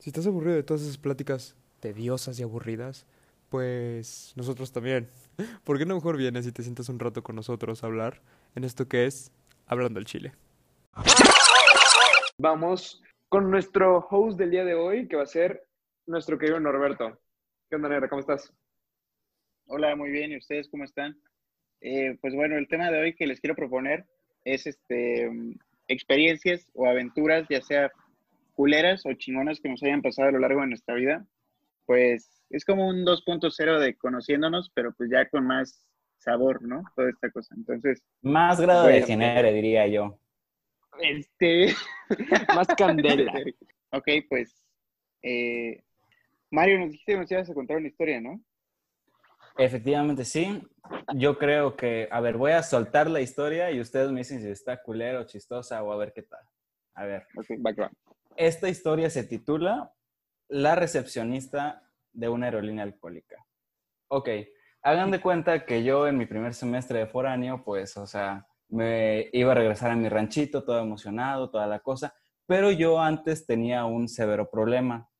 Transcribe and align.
Si 0.00 0.08
estás 0.08 0.26
aburrido 0.26 0.56
de 0.56 0.62
todas 0.62 0.82
esas 0.82 0.96
pláticas 0.96 1.54
tediosas 1.78 2.40
y 2.40 2.42
aburridas, 2.42 3.04
pues 3.50 4.32
nosotros 4.34 4.72
también. 4.72 5.08
¿Por 5.64 5.76
qué 5.76 5.84
no 5.84 5.94
mejor 5.94 6.16
vienes 6.16 6.46
y 6.46 6.52
te 6.52 6.62
sientas 6.62 6.88
un 6.88 6.98
rato 6.98 7.22
con 7.22 7.36
nosotros 7.36 7.84
a 7.84 7.86
hablar 7.86 8.22
en 8.54 8.64
esto 8.64 8.88
que 8.88 9.04
es 9.04 9.30
Hablando 9.66 9.98
al 9.98 10.06
Chile? 10.06 10.32
Vamos 12.38 13.02
con 13.28 13.50
nuestro 13.50 13.98
host 14.10 14.38
del 14.38 14.50
día 14.50 14.64
de 14.64 14.74
hoy, 14.74 15.06
que 15.06 15.16
va 15.16 15.24
a 15.24 15.26
ser 15.26 15.66
nuestro 16.06 16.38
querido 16.38 16.58
Norberto. 16.58 17.20
¿Qué 17.68 17.76
onda, 17.76 17.90
Negra? 17.90 18.08
¿Cómo 18.08 18.20
estás? 18.20 18.50
Hola, 19.66 19.94
muy 19.96 20.10
bien. 20.10 20.32
¿Y 20.32 20.38
ustedes 20.38 20.66
cómo 20.70 20.84
están? 20.84 21.14
Eh, 21.82 22.16
pues 22.22 22.34
bueno, 22.34 22.56
el 22.56 22.68
tema 22.68 22.90
de 22.90 23.02
hoy 23.02 23.14
que 23.14 23.26
les 23.26 23.38
quiero 23.38 23.54
proponer 23.54 24.06
es 24.44 24.66
este 24.66 25.30
experiencias 25.88 26.70
o 26.72 26.86
aventuras, 26.86 27.46
ya 27.50 27.60
sea 27.60 27.92
culeras 28.60 29.06
o 29.06 29.14
chingonas 29.14 29.58
que 29.58 29.70
nos 29.70 29.82
hayan 29.82 30.02
pasado 30.02 30.28
a 30.28 30.32
lo 30.32 30.38
largo 30.38 30.60
de 30.60 30.66
nuestra 30.66 30.94
vida. 30.94 31.26
Pues 31.86 32.44
es 32.50 32.62
como 32.66 32.88
un 32.88 33.06
2.0 33.06 33.78
de 33.78 33.96
conociéndonos, 33.96 34.70
pero 34.74 34.92
pues 34.92 35.08
ya 35.10 35.26
con 35.30 35.46
más 35.46 35.86
sabor, 36.18 36.60
¿no? 36.60 36.82
Toda 36.94 37.08
esta 37.08 37.30
cosa. 37.30 37.54
Entonces. 37.56 38.02
Más 38.20 38.60
grado 38.60 38.86
de 38.86 39.00
genere, 39.00 39.54
diría 39.54 39.86
yo. 39.86 40.20
Este. 41.00 41.74
más 42.54 42.68
candela. 42.76 43.32
ok, 43.92 44.08
pues. 44.28 44.62
Eh, 45.22 45.82
Mario, 46.50 46.80
nos 46.80 46.90
dijiste 46.90 47.12
que 47.12 47.18
nos 47.18 47.32
ibas 47.32 47.48
a 47.48 47.54
contar 47.54 47.78
una 47.78 47.88
historia, 47.88 48.20
¿no? 48.20 48.44
Efectivamente, 49.56 50.26
sí. 50.26 50.62
Yo 51.14 51.38
creo 51.38 51.76
que, 51.76 52.08
a 52.10 52.20
ver, 52.20 52.36
voy 52.36 52.52
a 52.52 52.62
soltar 52.62 53.08
la 53.08 53.22
historia 53.22 53.70
y 53.70 53.80
ustedes 53.80 54.10
me 54.10 54.18
dicen 54.18 54.42
si 54.42 54.48
está 54.48 54.82
culero, 54.82 55.24
chistosa 55.24 55.82
o 55.82 55.92
a 55.92 55.96
ver 55.96 56.12
qué 56.12 56.24
tal. 56.24 56.44
A 56.92 57.06
ver. 57.06 57.26
Ok, 57.38 57.46
background. 57.58 57.96
Esta 58.40 58.70
historia 58.70 59.10
se 59.10 59.22
titula 59.22 59.92
La 60.48 60.74
recepcionista 60.74 61.92
de 62.10 62.30
una 62.30 62.46
aerolínea 62.46 62.84
alcohólica. 62.84 63.46
Ok, 64.08 64.30
hagan 64.80 65.10
de 65.10 65.20
cuenta 65.20 65.66
que 65.66 65.84
yo 65.84 66.08
en 66.08 66.16
mi 66.16 66.24
primer 66.24 66.54
semestre 66.54 67.00
de 67.00 67.06
foráneo, 67.06 67.62
pues, 67.62 67.98
o 67.98 68.06
sea, 68.06 68.46
me 68.70 69.28
iba 69.34 69.52
a 69.52 69.56
regresar 69.56 69.90
a 69.90 69.94
mi 69.94 70.08
ranchito, 70.08 70.64
todo 70.64 70.80
emocionado, 70.80 71.50
toda 71.50 71.66
la 71.66 71.80
cosa, 71.80 72.14
pero 72.46 72.70
yo 72.70 72.98
antes 72.98 73.44
tenía 73.44 73.84
un 73.84 74.08
severo 74.08 74.48
problema 74.48 75.10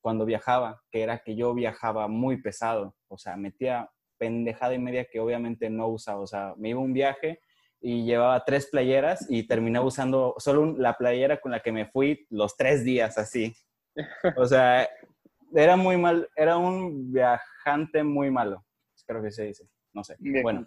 cuando 0.00 0.24
viajaba, 0.24 0.80
que 0.92 1.02
era 1.02 1.18
que 1.18 1.34
yo 1.34 1.54
viajaba 1.54 2.06
muy 2.06 2.40
pesado, 2.40 2.94
o 3.08 3.18
sea, 3.18 3.36
metía 3.36 3.90
pendejada 4.18 4.74
y 4.74 4.78
media 4.78 5.08
que 5.10 5.18
obviamente 5.18 5.68
no 5.68 5.88
usaba, 5.88 6.20
o 6.20 6.28
sea, 6.28 6.54
me 6.56 6.68
iba 6.68 6.78
un 6.78 6.92
viaje 6.92 7.40
y 7.80 8.04
llevaba 8.04 8.44
tres 8.44 8.66
playeras 8.66 9.26
y 9.28 9.46
terminé 9.46 9.80
usando 9.80 10.34
solo 10.38 10.76
la 10.76 10.94
playera 10.94 11.40
con 11.40 11.52
la 11.52 11.60
que 11.60 11.72
me 11.72 11.86
fui 11.86 12.26
los 12.30 12.56
tres 12.56 12.84
días 12.84 13.18
así. 13.18 13.54
O 14.36 14.46
sea, 14.46 14.88
era 15.54 15.76
muy 15.76 15.96
mal, 15.96 16.28
era 16.36 16.56
un 16.56 17.12
viajante 17.12 18.02
muy 18.02 18.30
malo, 18.30 18.64
creo 19.06 19.22
que 19.22 19.30
se 19.30 19.44
dice, 19.44 19.68
no 19.92 20.04
sé. 20.04 20.16
Bueno, 20.42 20.66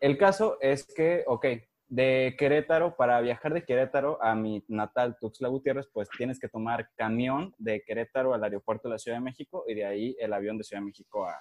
el 0.00 0.18
caso 0.18 0.58
es 0.60 0.86
que, 0.86 1.24
ok, 1.26 1.46
de 1.88 2.34
Querétaro, 2.38 2.96
para 2.96 3.20
viajar 3.20 3.52
de 3.52 3.64
Querétaro 3.64 4.22
a 4.22 4.34
mi 4.34 4.64
natal 4.66 5.16
Tuxtla 5.20 5.48
Gutiérrez, 5.48 5.86
pues 5.92 6.08
tienes 6.16 6.40
que 6.40 6.48
tomar 6.48 6.88
camión 6.96 7.54
de 7.58 7.82
Querétaro 7.82 8.32
al 8.32 8.42
aeropuerto 8.42 8.88
de 8.88 8.94
la 8.94 8.98
Ciudad 8.98 9.18
de 9.18 9.24
México 9.24 9.64
y 9.68 9.74
de 9.74 9.84
ahí 9.84 10.16
el 10.18 10.32
avión 10.32 10.56
de 10.56 10.64
Ciudad 10.64 10.80
de 10.80 10.86
México 10.86 11.26
a, 11.26 11.38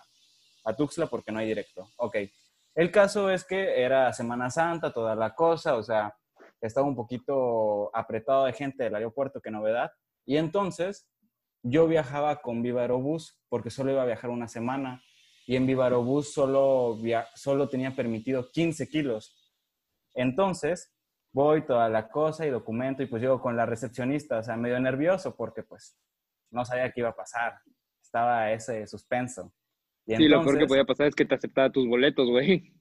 a 0.65 0.75
Tuxtla 0.75 1.07
porque 1.07 1.31
no 1.31 1.39
hay 1.39 1.47
directo. 1.47 1.87
Ok, 1.95 2.17
el 2.75 2.91
caso 2.91 3.29
es 3.29 3.43
que 3.43 3.81
era 3.83 4.13
Semana 4.13 4.49
Santa, 4.49 4.93
toda 4.93 5.15
la 5.15 5.35
cosa, 5.35 5.75
o 5.75 5.83
sea, 5.83 6.15
estaba 6.61 6.87
un 6.87 6.95
poquito 6.95 7.95
apretado 7.95 8.45
de 8.45 8.53
gente 8.53 8.83
del 8.83 8.95
aeropuerto, 8.95 9.41
qué 9.41 9.51
novedad. 9.51 9.91
Y 10.25 10.37
entonces 10.37 11.09
yo 11.63 11.87
viajaba 11.87 12.41
con 12.41 12.61
Viva 12.61 12.81
Aerobús 12.81 13.39
porque 13.49 13.69
solo 13.69 13.91
iba 13.91 14.03
a 14.03 14.05
viajar 14.05 14.29
una 14.29 14.47
semana 14.47 15.03
y 15.45 15.55
en 15.55 15.65
Viva 15.65 15.85
Aerobús 15.85 16.33
solo, 16.33 16.97
solo 17.35 17.67
tenía 17.67 17.95
permitido 17.95 18.49
15 18.51 18.87
kilos. 18.87 19.53
Entonces 20.13 20.93
voy 21.33 21.65
toda 21.65 21.89
la 21.89 22.09
cosa 22.09 22.45
y 22.45 22.49
documento 22.49 23.03
y 23.03 23.07
pues 23.07 23.21
llego 23.21 23.41
con 23.41 23.57
la 23.57 23.65
recepcionista, 23.65 24.39
o 24.39 24.43
sea, 24.43 24.55
medio 24.55 24.79
nervioso 24.79 25.35
porque 25.35 25.63
pues 25.63 25.97
no 26.51 26.65
sabía 26.65 26.91
qué 26.91 27.01
iba 27.01 27.09
a 27.09 27.15
pasar. 27.15 27.59
Estaba 28.01 28.51
ese 28.51 28.85
suspenso. 28.87 29.53
Y 30.05 30.15
sí, 30.15 30.27
lo 30.27 30.43
peor 30.43 30.57
que 30.57 30.65
podía 30.65 30.85
pasar 30.85 31.07
es 31.07 31.15
que 31.15 31.25
te 31.25 31.35
aceptaba 31.35 31.69
tus 31.69 31.87
boletos, 31.87 32.29
güey. 32.29 32.73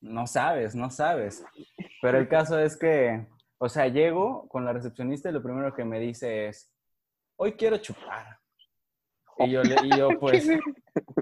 No 0.00 0.26
sabes, 0.26 0.74
no 0.74 0.90
sabes. 0.90 1.44
Pero 2.00 2.18
el 2.18 2.28
caso 2.28 2.58
es 2.58 2.76
que, 2.76 3.26
o 3.58 3.68
sea, 3.68 3.88
llego 3.88 4.48
con 4.48 4.64
la 4.64 4.72
recepcionista 4.72 5.30
y 5.30 5.32
lo 5.32 5.42
primero 5.42 5.74
que 5.74 5.84
me 5.84 6.00
dice 6.00 6.48
es, 6.48 6.72
hoy 7.36 7.52
quiero 7.52 7.76
chupar. 7.78 8.38
Y 9.38 9.50
yo, 9.50 9.62
y 9.62 9.96
yo 9.96 10.08
pues, 10.20 10.48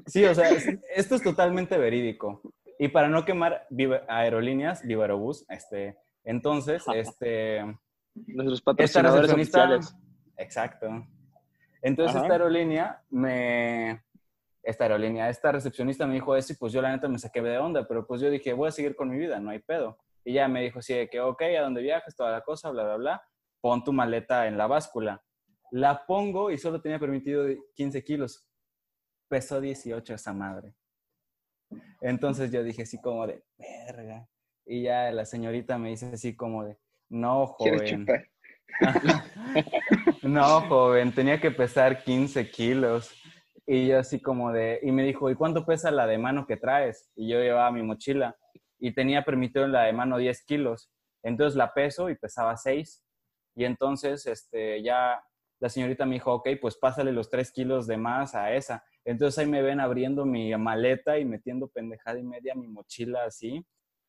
sí, 0.07 0.25
o 0.25 0.35
sea, 0.35 0.49
esto 0.95 1.15
es 1.15 1.23
totalmente 1.23 1.79
verídico. 1.79 2.43
Y 2.79 2.89
para 2.89 3.09
no 3.09 3.25
quemar 3.25 3.67
aerolíneas, 4.09 4.83
Viva 4.83 5.05
Aerobús, 5.05 5.45
este, 5.51 5.99
entonces, 6.25 6.83
este... 6.95 7.63
Nuestros 8.15 8.63
patrocinadores 8.63 9.33
oficiales. 9.33 9.95
Exacto. 10.37 11.07
Entonces, 11.83 12.17
esta 12.17 12.33
aerolínea 12.33 13.03
me... 13.11 14.03
Esta 14.63 14.85
aerolínea, 14.85 15.29
esta 15.31 15.53
recepcionista 15.53 16.07
me 16.07 16.15
dijo 16.15 16.37
eso 16.37 16.53
y 16.53 16.57
pues 16.57 16.73
yo 16.73 16.83
la 16.83 16.91
neta 16.91 17.09
me 17.09 17.19
saqué 17.19 17.41
de 17.41 17.59
onda, 17.59 17.87
pero 17.89 18.07
pues 18.07 18.21
yo 18.21 18.31
dije, 18.31 18.53
voy 18.53 18.69
a 18.69 18.73
seguir 18.73 18.95
con 18.95 19.09
mi 19.09 19.17
vida, 19.17 19.41
no 19.41 19.51
hay 19.51 19.61
pedo. 19.61 19.99
Y 20.25 20.35
ya 20.35 20.49
me 20.49 20.63
dijo, 20.63 20.83
sí, 20.83 20.95
que 21.11 21.21
ok, 21.21 21.43
a 21.59 21.63
dónde 21.63 21.81
viajas, 21.81 22.15
toda 22.15 22.31
la 22.31 22.43
cosa, 22.43 22.71
bla, 22.71 22.85
bla, 22.85 22.97
bla, 22.97 23.23
pon 23.61 23.83
tu 23.83 23.93
maleta 23.93 24.47
en 24.47 24.59
la 24.59 24.67
báscula. 24.67 25.23
La 25.71 26.05
pongo 26.05 26.51
y 26.51 26.59
solo 26.59 26.81
tenía 26.81 26.99
permitido 26.99 27.47
15 27.75 28.05
kilos. 28.05 28.47
Pesó 29.29 29.61
18 29.61 30.15
esa 30.15 30.33
madre. 30.33 30.75
Entonces 32.01 32.51
yo 32.51 32.63
dije 32.63 32.83
así 32.83 33.01
como 33.01 33.27
de, 33.27 33.45
verga. 33.57 34.29
Y 34.67 34.83
ya 34.83 35.11
la 35.13 35.25
señorita 35.25 35.79
me 35.79 35.91
dice 35.91 36.11
así 36.13 36.37
como 36.37 36.65
de, 36.65 36.77
no, 37.09 37.47
joven. 37.47 38.07
no, 40.23 40.61
joven, 40.63 41.13
tenía 41.13 41.41
que 41.41 41.51
pesar 41.51 42.03
15 42.03 42.51
kilos. 42.51 43.11
Y 43.73 43.87
yo 43.87 44.01
así 44.01 44.19
como 44.19 44.51
de, 44.51 44.81
y 44.83 44.91
me 44.91 45.05
dijo, 45.05 45.31
¿y 45.31 45.37
cuánto 45.37 45.65
pesa 45.65 45.93
la 45.93 46.09
de 46.09 46.19
mano 46.19 46.45
que 46.45 46.57
traes? 46.57 47.13
Y 47.15 47.29
yo 47.29 47.39
llevaba 47.39 47.71
mi 47.71 47.85
mochila 47.85 48.37
y 48.81 48.93
tenía 48.97 49.25
permitido 49.25 49.69
la 49.69 49.85
de 49.85 49.93
mano 49.93 50.19
10 50.19 50.45
kilos. 50.45 50.91
Entonces 51.23 51.55
la 51.57 51.73
peso 51.73 52.11
y 52.11 52.17
pesaba 52.17 52.57
6. 52.57 53.01
Y 53.55 53.65
entonces 53.65 54.27
este, 54.27 54.83
ya 54.83 55.23
la 55.61 55.69
señorita 55.69 56.05
me 56.05 56.15
dijo, 56.15 56.35
ok, 56.35 56.49
pues 56.61 56.79
pásale 56.79 57.13
los 57.13 57.31
tres 57.31 57.53
kilos 57.53 57.87
de 57.87 57.97
más 57.97 58.35
a 58.35 58.53
esa. 58.53 58.83
Entonces 59.05 59.39
ahí 59.39 59.47
me 59.47 59.63
ven 59.63 59.79
abriendo 59.79 60.27
mi 60.27 60.53
maleta 60.57 61.21
y 61.21 61.25
metiendo 61.25 61.69
pendejada 61.69 62.19
y 62.19 62.25
media 62.25 62.57
mi 62.57 62.67
mochila 62.67 63.23
así 63.23 63.65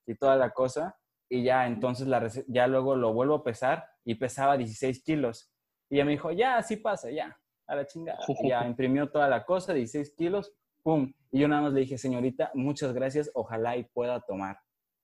y 0.08 0.16
toda 0.16 0.38
la 0.38 0.50
cosa. 0.50 0.98
Y 1.30 1.44
ya 1.44 1.68
entonces 1.68 2.08
la, 2.08 2.28
ya 2.48 2.66
luego 2.66 2.96
lo 2.96 3.14
vuelvo 3.14 3.36
a 3.36 3.44
pesar 3.44 3.86
y 4.06 4.16
pesaba 4.16 4.58
16 4.58 5.04
kilos. 5.04 5.54
Y 5.88 5.98
ella 5.98 6.06
me 6.06 6.14
dijo, 6.14 6.32
ya, 6.32 6.58
así 6.58 6.78
pasa, 6.78 7.12
ya, 7.12 7.40
a 7.72 7.76
la 7.76 7.88
chingada. 7.88 8.20
Y 8.28 8.50
ya 8.50 8.66
imprimió 8.66 9.10
toda 9.10 9.28
la 9.28 9.46
cosa, 9.46 9.74
16 9.74 10.14
kilos, 10.16 10.54
pum. 10.84 11.14
Y 11.32 11.40
yo 11.40 11.48
nada 11.48 11.64
más 11.64 11.74
le 11.74 11.82
dije, 11.82 11.98
señorita, 11.98 12.52
muchas 12.54 12.94
gracias, 12.94 13.32
ojalá 13.34 13.78
y 13.78 13.84
pueda 13.84 14.20
tomar. 14.22 14.60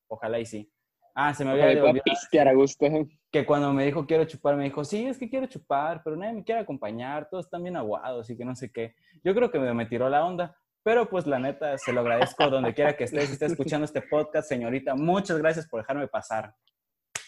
Ojalá 0.07 0.39
y 0.39 0.45
sí. 0.45 0.72
Ah, 1.16 1.33
se 1.33 1.44
me 1.44 1.51
había 1.51 1.66
olvidado. 1.66 2.50
a 2.50 2.53
gusto. 2.53 2.85
Que 3.31 3.45
cuando 3.45 3.73
me 3.73 3.85
dijo 3.85 4.06
quiero 4.06 4.25
chupar, 4.25 4.56
me 4.56 4.66
dijo, 4.66 4.83
sí, 4.83 5.07
es 5.07 5.17
que 5.17 5.29
quiero 5.29 5.47
chupar, 5.47 6.01
pero 6.03 6.16
nadie 6.16 6.33
me 6.33 6.44
quiere 6.44 6.61
acompañar, 6.61 7.27
todos 7.29 7.45
están 7.45 7.63
bien 7.63 7.75
aguados 7.75 8.29
y 8.29 8.38
que 8.38 8.45
no 8.45 8.56
sé 8.56 8.72
qué. 8.72 8.94
Yo 9.23 9.33
creo 9.33 9.50
que 9.50 9.59
me, 9.59 9.85
tiró 9.85 10.09
la 10.09 10.25
onda, 10.25 10.56
pero 10.83 11.09
pues 11.09 11.25
la 11.25 11.39
neta, 11.39 11.77
se 11.77 11.91
lo 11.91 12.01
agradezco 12.01 12.47
donde 12.50 12.73
quiera 12.73 12.95
que 12.95 13.06
estés, 13.06 13.27
si 13.27 13.33
esté 13.33 13.45
escuchando 13.45 13.85
este 13.85 14.01
podcast, 14.01 14.47
señorita. 14.47 14.95
Muchas 14.95 15.38
gracias 15.39 15.67
por 15.67 15.81
dejarme 15.81 16.07
pasar. 16.07 16.53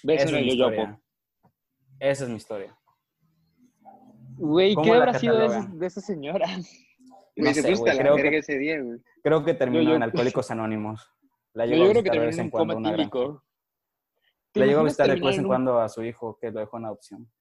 Esa 0.04 0.26
es, 0.26 0.32
mi 0.32 0.48
historia. 0.48 1.02
Esa 2.00 2.24
es 2.26 2.30
mi 2.30 2.36
historia. 2.36 2.78
Güey, 4.40 4.74
¿qué 4.76 4.92
habrá 4.94 5.14
sido 5.20 5.38
de, 5.38 5.86
esa 5.86 6.02
señora? 6.02 6.48
No 7.36 7.54
sé, 7.54 7.62
creo, 7.62 8.18
que, 8.18 8.38
ese 8.40 8.58
día, 8.58 8.82
güey. 8.82 9.00
creo 9.24 9.46
que 9.46 9.54
terminó 9.54 9.96
en 9.96 10.04
Alcohólicos 10.04 10.52
Anónimos. 10.52 11.10
La 11.54 11.66
yo, 11.66 11.90
creo 11.90 12.04
que 12.04 12.10
terminó 12.10 12.34
en 12.34 12.42
un 12.42 12.50
coma 12.50 12.76
tílico. 12.76 13.46
Le 14.56 14.68
llegó 14.68 14.82
a 14.82 14.84
visitar 14.84 15.08
de 15.08 15.22
vez 15.22 15.38
en 15.38 15.46
cuando 15.46 15.80
a 15.80 15.88
su 15.88 16.04
hijo 16.04 16.38
que 16.38 16.52
lo 16.52 16.60
dejó 16.60 16.80
en 16.80 16.86
adopción. 16.86 17.32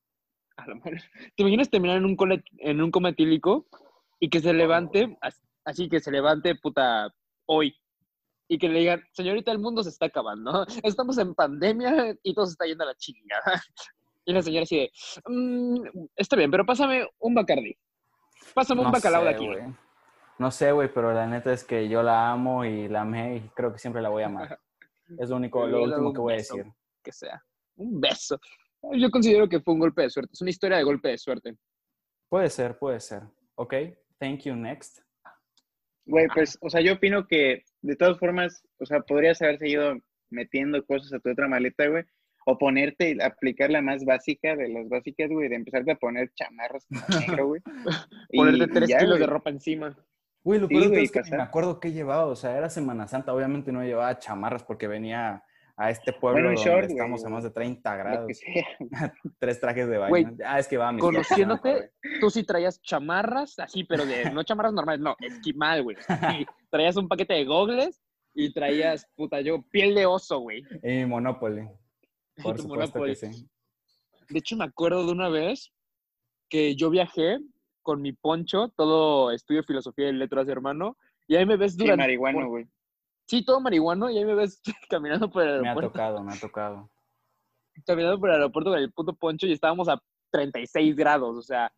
A 0.57 0.69
lo 0.69 0.77
mejor. 0.77 0.99
¿Te 1.35 1.43
imaginas 1.43 1.69
terminar 1.69 1.97
en 1.97 2.05
un, 2.05 2.17
en 2.59 2.81
un 2.81 2.91
coma 2.93 3.09
etílico 3.09 3.67
y 4.21 4.31
que 4.31 4.39
se 4.39 4.53
levante, 4.53 5.19
así 5.65 5.89
que 5.89 5.99
se 5.99 6.13
levante, 6.13 6.55
puta, 6.55 7.13
hoy? 7.47 7.75
Y 8.47 8.57
que 8.59 8.69
le 8.69 8.79
digan, 8.79 9.03
señorita, 9.15 9.51
el 9.51 9.59
mundo 9.59 9.83
se 9.83 9.91
está 9.91 10.07
acabando. 10.07 10.65
Estamos 10.85 11.19
en 11.19 11.35
pandemia 11.35 12.17
y 12.23 12.35
todo 12.35 12.47
se 12.47 12.53
está 12.53 12.67
yendo 12.67 12.85
a 12.85 12.89
la 12.89 12.95
chingada. 12.95 13.61
Y 14.29 14.33
la 14.35 14.43
señora 14.43 14.65
así 14.65 14.77
de, 14.77 14.93
mm, 15.25 15.89
está 16.15 16.37
bien, 16.37 16.51
pero 16.51 16.67
pásame 16.67 17.09
un 17.19 17.35
Bacardi. 17.35 17.75
Pásame 18.55 18.83
un 18.83 18.93
bacalao 18.93 19.25
de 19.25 19.31
aquí. 19.31 19.49
No 20.39 20.51
sé, 20.51 20.71
güey, 20.71 20.93
pero 20.93 21.15
la 21.15 21.27
neta 21.27 21.51
es 21.51 21.65
que 21.65 21.89
yo 21.89 22.03
la 22.03 22.31
amo 22.31 22.63
y 22.63 22.89
la 22.89 23.01
amé 23.01 23.37
y 23.37 23.41
creo 23.55 23.73
que 23.73 23.79
siempre 23.79 24.03
la 24.03 24.11
voy 24.11 24.23
a 24.23 24.27
amar. 24.27 24.61
Es 25.19 25.31
lo 25.31 25.37
único, 25.37 25.67
lo 25.67 25.85
último 25.85 26.13
que 26.13 26.21
voy 26.21 26.35
a 26.35 26.37
decir 26.37 26.67
sea. 27.11 27.43
Un 27.77 27.99
beso. 27.99 28.39
Yo 28.93 29.11
considero 29.11 29.49
que 29.49 29.61
fue 29.61 29.73
un 29.73 29.81
golpe 29.81 30.03
de 30.03 30.11
suerte. 30.11 30.33
Es 30.35 30.41
una 30.43 30.51
historia 30.51 30.77
de 30.77 30.85
golpe 30.85 31.09
de 31.09 31.17
suerte. 31.17 31.57
Puede 32.29 32.51
ser, 32.51 32.79
puede 32.79 33.01
ser. 33.01 33.23
Ok, 33.55 33.73
thank 34.19 34.41
you, 34.41 34.55
next. 34.55 34.99
Güey, 36.05 36.27
pues, 36.35 36.59
o 36.61 36.69
sea, 36.69 36.83
yo 36.83 36.93
opino 36.93 37.27
que 37.27 37.65
de 37.81 37.97
todas 37.97 38.19
formas, 38.19 38.63
o 38.79 38.85
sea, 38.85 39.01
podrías 39.01 39.41
haber 39.41 39.59
seguido 39.59 39.95
metiendo 40.29 40.85
cosas 40.85 41.11
a 41.15 41.19
tu 41.19 41.31
otra 41.31 41.49
maleta, 41.49 41.87
güey. 41.87 42.05
O 42.51 42.57
ponerte, 42.57 43.19
aplicar 43.23 43.69
la 43.69 43.83
más 43.83 44.07
básica 44.07 44.57
de 44.57 44.71
las 44.71 44.89
básicas, 44.89 45.29
güey, 45.29 45.51
de 45.51 45.57
empezarte 45.57 45.93
a 45.93 45.97
poner 45.97 46.33
chamarras 46.35 46.87
como 46.87 47.03
negro, 47.43 47.47
güey. 47.49 47.61
Y- 48.31 48.39
Ponerte 48.39 48.65
y 48.65 48.69
tres 48.69 48.89
ya, 48.89 48.99
kilos 49.01 49.19
de 49.19 49.27
ropa 49.27 49.51
encima. 49.51 49.95
Güey, 50.43 50.61
lo 50.61 50.67
Sí, 50.67 50.75
peor 50.75 50.89
güey, 50.89 51.05
es 51.05 51.13
que 51.13 51.21
me 51.31 51.43
acuerdo 51.43 51.79
qué 51.79 51.93
llevaba. 51.93 52.25
O 52.25 52.35
sea, 52.37 52.57
era 52.57 52.71
Semana 52.71 53.07
Santa. 53.07 53.35
Obviamente 53.35 53.71
no 53.71 53.83
llevaba 53.85 54.19
chamarras 54.19 54.65
porque 54.65 54.89
venía 54.89 55.45
a 55.77 55.91
este 55.91 56.15
pueblo 56.15 56.41
Bueno, 56.45 56.49
donde 56.57 56.63
short, 56.65 56.85
güey, 56.87 56.97
estamos 56.97 57.25
a 57.27 57.29
más 57.29 57.45
de 57.45 57.51
30 57.51 57.91
Lo 57.91 57.97
que 57.97 58.03
grados. 58.03 58.41
Tres 59.39 59.61
trajes 59.61 59.87
de 59.87 59.99
baño. 59.99 60.37
Ah, 60.43 60.59
es 60.59 60.69
que 60.69 60.79
va 60.79 60.91
mi 60.91 61.01
Conociéndote, 61.01 61.91
tú 62.19 62.31
sí 62.31 62.45
traías 62.45 62.81
chamarras, 62.81 63.59
así, 63.59 63.85
pero 63.85 64.07
de 64.07 64.31
no 64.31 64.43
chamarras 64.43 64.73
normales, 64.73 65.03
no, 65.03 65.17
esquimal, 65.21 65.83
güey. 65.83 65.99
Sí, 65.99 66.47
traías 66.71 66.97
un 66.97 67.09
paquete 67.09 67.35
de 67.35 67.45
gogles 67.45 68.01
y 68.33 68.55
traías, 68.55 69.07
puta, 69.17 69.43
yo, 69.43 69.61
piel 69.71 69.95
de 69.95 70.07
oso, 70.07 70.39
güey. 70.39 70.63
Y 70.83 71.05
Monopoly. 71.05 71.69
Por 72.43 72.61
supuesto 72.61 73.03
que 73.03 73.15
sí. 73.15 73.49
De 74.29 74.39
hecho, 74.39 74.57
me 74.57 74.65
acuerdo 74.65 75.05
de 75.07 75.13
una 75.13 75.29
vez 75.29 75.73
que 76.49 76.75
yo 76.77 76.91
viajé 76.91 77.39
con 77.83 78.03
mi 78.03 78.13
poncho, 78.13 78.69
todo 78.77 79.31
estudio 79.31 79.63
filosofía 79.63 80.09
y 80.09 80.13
letras, 80.13 80.49
hermano, 80.49 80.97
y 81.27 81.37
ahí 81.37 81.47
me 81.47 81.57
ves 81.57 81.73
Sí, 81.73 81.79
durante... 81.79 82.03
marihuano, 82.03 82.49
güey. 82.49 82.67
Sí, 83.27 83.45
todo 83.45 83.61
marihuano, 83.61 84.11
y 84.11 84.19
ahí 84.19 84.25
me 84.25 84.35
ves 84.35 84.61
caminando 84.91 85.31
por 85.31 85.43
el 85.43 85.61
Me 85.63 85.69
ha 85.69 85.73
aeropuerto, 85.73 85.91
tocado, 85.93 86.23
me 86.23 86.33
ha 86.35 86.39
tocado. 86.41 86.91
caminando 87.87 88.19
por 88.19 88.29
el 88.31 88.37
aeropuerto 88.37 88.71
con 88.71 88.79
el 88.79 88.93
puto 88.93 89.15
poncho 89.15 89.47
y 89.47 89.53
estábamos 89.53 89.89
a 89.89 90.03
36 90.31 90.95
grados, 90.97 91.37
o 91.37 91.43
sea, 91.43 91.73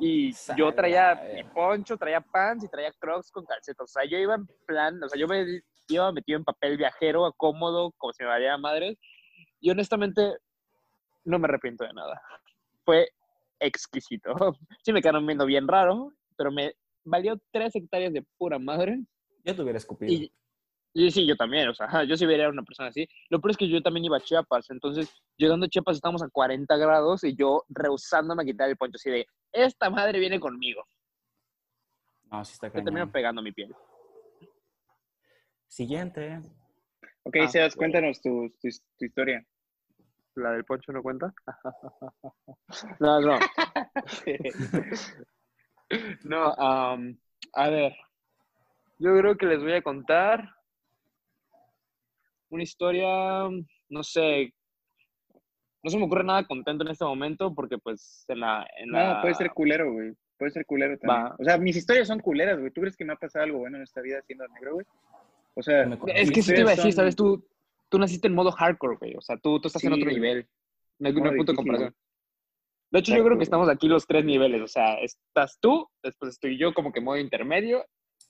y 0.00 0.32
yo 0.56 0.72
traía 0.74 1.20
mi 1.34 1.42
poncho, 1.44 1.96
traía 1.96 2.20
pants 2.20 2.64
y 2.64 2.68
traía 2.68 2.92
crocs 2.98 3.30
con 3.30 3.44
calcetas, 3.44 3.84
o 3.84 3.92
sea, 3.92 4.04
yo 4.08 4.16
iba 4.18 4.34
en 4.34 4.46
plan, 4.66 5.02
o 5.02 5.08
sea, 5.08 5.18
yo 5.18 5.26
me 5.26 5.60
iba 5.88 6.12
metido 6.12 6.38
en 6.38 6.44
papel 6.44 6.76
viajero, 6.76 7.32
cómodo, 7.36 7.92
como 7.96 8.12
si 8.12 8.22
me 8.22 8.28
valiera 8.28 8.58
madres, 8.58 8.96
y 9.60 9.70
honestamente 9.70 10.38
no 11.24 11.38
me 11.38 11.46
arrepiento 11.46 11.84
de 11.84 11.92
nada. 11.92 12.20
Fue 12.84 13.08
exquisito. 13.60 14.34
Sí 14.82 14.92
me 14.92 15.02
quedaron 15.02 15.26
viendo 15.26 15.46
bien 15.46 15.68
raro, 15.68 16.12
pero 16.36 16.50
me 16.50 16.74
valió 17.04 17.40
tres 17.50 17.74
hectáreas 17.74 18.12
de 18.12 18.24
pura 18.38 18.58
madre. 18.58 18.98
Yo 19.44 19.54
te 19.54 19.62
hubiera 19.62 19.78
escupido. 19.78 20.12
Y, 20.12 20.32
y 20.94 21.10
sí, 21.10 21.26
yo 21.26 21.36
también, 21.36 21.68
o 21.68 21.74
sea, 21.74 22.04
yo 22.04 22.16
sí 22.16 22.26
vería 22.26 22.46
a 22.46 22.50
una 22.50 22.62
persona 22.62 22.88
así. 22.88 23.06
Lo 23.28 23.40
peor 23.40 23.52
es 23.52 23.56
que 23.56 23.68
yo 23.68 23.82
también 23.82 24.04
iba 24.04 24.16
a 24.16 24.20
Chiapas, 24.20 24.70
entonces 24.70 25.12
llegando 25.36 25.66
a 25.66 25.68
Chiapas 25.68 25.96
estábamos 25.96 26.22
a 26.22 26.28
40 26.28 26.76
grados 26.76 27.24
y 27.24 27.34
yo 27.34 27.64
rehusándome 27.68 28.42
a 28.42 28.46
quitar 28.46 28.68
el 28.68 28.76
poncho 28.76 28.96
así 28.96 29.10
de, 29.10 29.26
esta 29.52 29.90
madre 29.90 30.18
viene 30.18 30.40
conmigo. 30.40 30.84
No, 32.30 32.44
sí 32.44 32.52
está 32.52 32.70
cañón. 32.70 33.10
pegando 33.10 33.42
mi 33.42 33.52
piel. 33.52 33.74
Siguiente. 35.66 36.40
Ok, 37.24 37.36
Ah, 37.42 37.48
Sebas, 37.48 37.76
cuéntanos 37.76 38.20
tu, 38.20 38.50
tu, 38.60 38.68
tu 38.98 39.04
historia. 39.04 39.44
¿La 40.34 40.52
del 40.52 40.64
poncho 40.64 40.92
no 40.92 41.02
cuenta? 41.02 41.32
no, 43.00 43.20
no. 43.20 43.38
no, 46.24 46.52
am, 46.54 47.18
a 47.54 47.68
ver. 47.68 47.92
Yo 48.98 49.16
creo 49.18 49.36
que 49.36 49.46
les 49.46 49.60
voy 49.60 49.72
a 49.72 49.82
contar 49.82 50.48
una 52.50 52.62
historia, 52.62 53.48
no 53.88 54.02
sé. 54.02 54.52
No 55.82 55.90
se 55.90 55.98
me 55.98 56.04
ocurre 56.04 56.24
nada 56.24 56.46
contento 56.46 56.84
en 56.84 56.90
este 56.90 57.04
momento 57.04 57.54
porque 57.54 57.78
pues 57.78 58.24
en 58.28 58.40
la... 58.40 58.66
En 58.78 58.90
la 58.90 59.14
No, 59.14 59.20
puede 59.22 59.34
ser 59.34 59.52
culero, 59.52 59.92
güey. 59.92 60.12
Puede 60.36 60.50
ser 60.50 60.66
culero 60.66 60.98
también. 60.98 61.26
Va. 61.26 61.36
O 61.38 61.44
sea, 61.44 61.58
mis 61.58 61.76
historias 61.76 62.08
son 62.08 62.20
culeras, 62.20 62.58
güey. 62.58 62.72
¿Tú 62.72 62.80
crees 62.80 62.96
que 62.96 63.04
me 63.04 63.12
ha 63.12 63.16
pasado 63.16 63.44
algo 63.44 63.58
bueno 63.58 63.76
en 63.76 63.84
esta 63.84 64.00
vida 64.00 64.20
siendo 64.22 64.46
negro, 64.48 64.74
güey? 64.74 64.86
O 65.58 65.62
sea, 65.62 65.82
Es 66.14 66.30
que 66.30 66.38
eso 66.38 66.52
te 66.52 66.60
iba 66.60 66.70
a 66.70 66.76
decir, 66.76 66.92
¿sabes? 66.92 67.16
Tú, 67.16 67.44
tú 67.88 67.98
naciste 67.98 68.28
en 68.28 68.34
modo 68.34 68.52
hardcore, 68.52 68.96
güey. 68.96 69.16
O 69.16 69.20
sea, 69.20 69.36
tú, 69.38 69.60
tú 69.60 69.66
estás 69.66 69.82
en 69.82 69.92
Sí, 69.92 70.00
otro 70.00 70.04
güey. 70.04 70.14
nivel. 70.14 70.48
No 71.00 71.08
hay 71.08 71.14
no 71.14 71.30
punto 71.32 71.52
de 71.52 71.56
comparación. 71.56 71.96
De 72.92 72.98
hecho, 73.00 73.16
yo 73.16 73.24
creo 73.24 73.36
que 73.36 73.42
estamos 73.42 73.68
aquí 73.68 73.88
los 73.88 74.06
tres 74.06 74.24
niveles. 74.24 74.62
O 74.62 74.68
sea, 74.68 74.94
estás 75.00 75.58
tú, 75.60 75.88
después 76.00 76.30
estoy 76.34 76.56
yo 76.56 76.72
como 76.72 76.92
que 76.92 77.00
modo 77.00 77.18
intermedio 77.18 77.84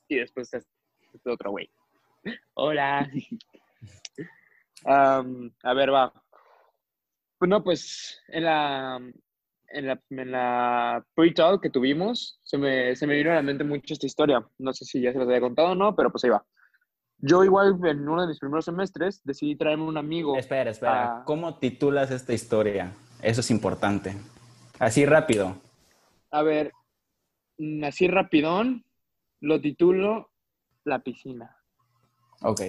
y 0.09 0.17
después 0.17 0.53
está 0.55 0.67
este 1.13 1.31
otro 1.31 1.51
güey. 1.51 1.71
Hola. 2.55 3.11
Am, 4.87 5.53
a 5.65 5.75
ver, 5.75 5.93
va. 5.93 6.11
Pues 7.39 7.49
no, 7.51 7.63
pues 7.63 8.23
en 8.29 8.45
la, 8.45 8.97
en 9.69 9.87
la, 9.87 10.03
en 10.09 10.33
la 10.33 11.05
pre-talk 11.15 11.63
que 11.63 11.69
tuvimos, 11.71 12.41
se 12.43 12.57
me, 12.57 12.97
se 12.97 13.07
me 13.07 13.17
vino 13.17 13.33
a 13.33 13.35
la 13.35 13.43
mente 13.43 13.65
mucho 13.65 13.93
esta 13.93 14.07
historia. 14.07 14.45
No 14.57 14.73
sé 14.73 14.87
si 14.87 15.03
ya 15.03 15.13
se 15.13 15.19
los 15.19 15.29
había 15.29 15.41
contado 15.43 15.73
o 15.73 15.75
no, 15.75 15.95
pero 15.95 16.11
pues 16.11 16.25
ahí 16.25 16.31
va. 16.31 16.45
Yo 17.21 17.43
igual 17.43 17.79
en 17.85 18.09
uno 18.09 18.23
de 18.23 18.29
mis 18.29 18.39
primeros 18.39 18.65
semestres 18.65 19.21
decidí 19.25 19.57
traerme 19.57 19.85
un 19.85 19.97
amigo. 19.99 20.37
Espera, 20.37 20.71
espera. 20.71 21.23
¿Cómo 21.27 21.59
titulas 21.59 22.11
esta 22.11 22.33
historia? 22.33 22.93
Eso 23.23 23.41
es 23.41 23.51
importante. 23.51 24.15
Así 24.79 25.05
rápido. 25.05 25.57
A 26.31 26.43
ver, 26.43 26.73
mm, 27.59 27.85
así 27.85 28.07
rapidón, 28.07 28.85
lo 29.41 29.61
titulo 29.61 30.31
La 30.85 31.01
piscina. 31.01 31.57
Ok. 32.43 32.61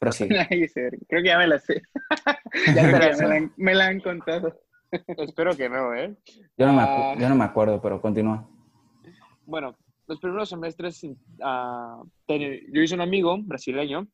Prosigue. 0.00 0.28
Creo 1.08 1.22
que 1.22 1.28
ya 1.28 1.38
me 1.38 1.46
la 1.46 1.58
sé. 1.58 1.82
Ya 2.74 2.82
me, 2.84 2.92
la 2.92 3.34
han, 3.34 3.52
me 3.56 3.74
la 3.74 3.86
han 3.86 4.00
contado. 4.00 4.60
Espero 4.90 5.56
que 5.56 5.68
no, 5.68 5.92
¿eh? 5.94 6.14
Yo 6.56 6.66
no, 6.66 6.72
me 6.72 6.82
Ah. 6.82 7.14
yo 7.18 7.28
no 7.28 7.34
me 7.34 7.44
acuerdo, 7.44 7.80
pero 7.82 8.00
continúa. 8.00 8.48
Bueno, 9.44 9.74
los 10.06 10.20
primeros 10.20 10.48
semestres 10.48 11.00
ten- 12.26 12.60
yo 12.72 12.82
hice 12.82 12.94
un 12.94 13.00
amigo 13.00 13.36
brasileño 13.42 14.06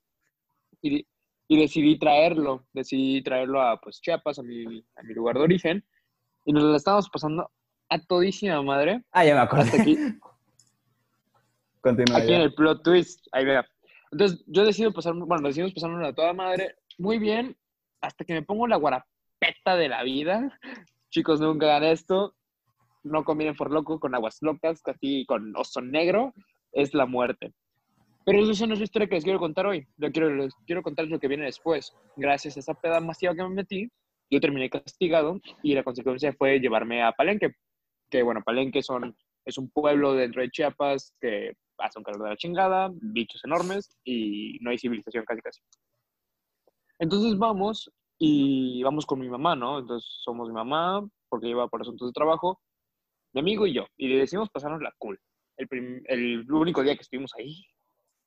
y, 0.82 1.06
y 1.48 1.58
decidí 1.60 1.98
traerlo, 1.98 2.66
decidí 2.72 3.22
traerlo 3.22 3.60
a 3.60 3.80
pues, 3.80 4.00
Chiapas, 4.00 4.38
a 4.38 4.42
mi, 4.42 4.78
a 4.96 5.02
mi 5.02 5.14
lugar 5.14 5.36
de 5.36 5.42
origen, 5.42 5.84
y 6.44 6.52
nos 6.52 6.64
la 6.64 6.76
estábamos 6.76 7.08
pasando 7.10 7.50
a 7.88 7.98
todísima 7.98 8.62
madre. 8.62 9.02
Ah, 9.12 9.24
ya 9.24 9.34
me 9.34 9.40
acuerdo. 9.40 9.70
Aquí, 9.78 9.96
Continúa. 11.80 12.18
aquí 12.18 12.28
ya. 12.28 12.36
en 12.36 12.42
el 12.42 12.54
plot 12.54 12.82
twist, 12.82 13.26
ahí 13.32 13.44
vea. 13.44 13.66
Entonces, 14.12 14.44
yo 14.46 14.64
decido 14.64 14.92
pasar, 14.92 15.14
bueno, 15.14 15.46
decidimos 15.48 15.72
pasarnos 15.72 16.06
a 16.06 16.12
toda 16.12 16.32
madre, 16.32 16.74
muy 16.98 17.18
bien, 17.18 17.56
hasta 18.00 18.24
que 18.24 18.34
me 18.34 18.42
pongo 18.42 18.66
la 18.66 18.76
guarapeta 18.76 19.76
de 19.76 19.88
la 19.88 20.02
vida. 20.02 20.58
Chicos, 21.10 21.40
nunca 21.40 21.66
hagan 21.66 21.84
esto. 21.90 22.34
No 23.02 23.24
combinen 23.24 23.56
por 23.56 23.70
loco 23.70 23.98
con 23.98 24.14
aguas 24.14 24.38
locas, 24.40 24.82
casi 24.82 25.24
con 25.26 25.54
oso 25.56 25.80
negro, 25.80 26.34
es 26.72 26.94
la 26.94 27.06
muerte. 27.06 27.52
Pero 28.24 28.50
eso 28.50 28.66
no 28.66 28.74
es 28.74 28.80
la 28.80 28.84
historia 28.84 29.08
que 29.08 29.14
les 29.14 29.24
quiero 29.24 29.38
contar 29.38 29.66
hoy. 29.66 29.86
Yo 29.96 30.12
quiero, 30.12 30.34
les 30.34 30.54
quiero 30.66 30.82
contarles 30.82 31.10
lo 31.10 31.18
que 31.18 31.28
viene 31.28 31.44
después. 31.44 31.92
Gracias 32.16 32.56
a 32.56 32.60
esa 32.60 32.74
peda 32.74 33.00
masiva 33.00 33.34
que 33.34 33.42
me 33.42 33.48
metí, 33.48 33.88
yo 34.30 34.40
terminé 34.40 34.70
castigado 34.70 35.40
y 35.62 35.74
la 35.74 35.82
consecuencia 35.82 36.32
fue 36.32 36.60
llevarme 36.60 37.02
a 37.02 37.12
Palenque. 37.12 37.54
Que 38.10 38.22
bueno, 38.22 38.42
Palenque 38.44 38.82
son, 38.82 39.16
es 39.44 39.58
un 39.58 39.70
pueblo 39.70 40.14
dentro 40.14 40.42
de 40.42 40.50
Chiapas 40.50 41.14
que 41.20 41.54
hace 41.78 41.98
un 41.98 42.04
calor 42.04 42.22
de 42.24 42.30
la 42.30 42.36
chingada, 42.36 42.90
bichos 42.92 43.44
enormes 43.44 43.96
y 44.04 44.58
no 44.60 44.70
hay 44.70 44.78
civilización 44.78 45.24
casi 45.24 45.40
casi. 45.40 45.60
Entonces 46.98 47.38
vamos 47.38 47.90
y 48.18 48.82
vamos 48.82 49.06
con 49.06 49.18
mi 49.18 49.28
mamá, 49.28 49.56
¿no? 49.56 49.78
Entonces 49.78 50.08
somos 50.22 50.48
mi 50.48 50.54
mamá, 50.54 51.04
porque 51.28 51.48
iba 51.48 51.66
por 51.68 51.80
asuntos 51.80 52.08
de 52.08 52.12
trabajo, 52.12 52.60
mi 53.32 53.40
amigo 53.40 53.66
y 53.66 53.74
yo, 53.74 53.86
y 53.96 54.12
decidimos 54.14 54.50
pasarnos 54.50 54.82
la 54.82 54.92
cool. 54.98 55.20
El, 55.56 56.50
único 56.50 56.82
día 56.82 56.96
que 56.96 57.02
estuvimos 57.02 57.32
ahí, 57.38 57.64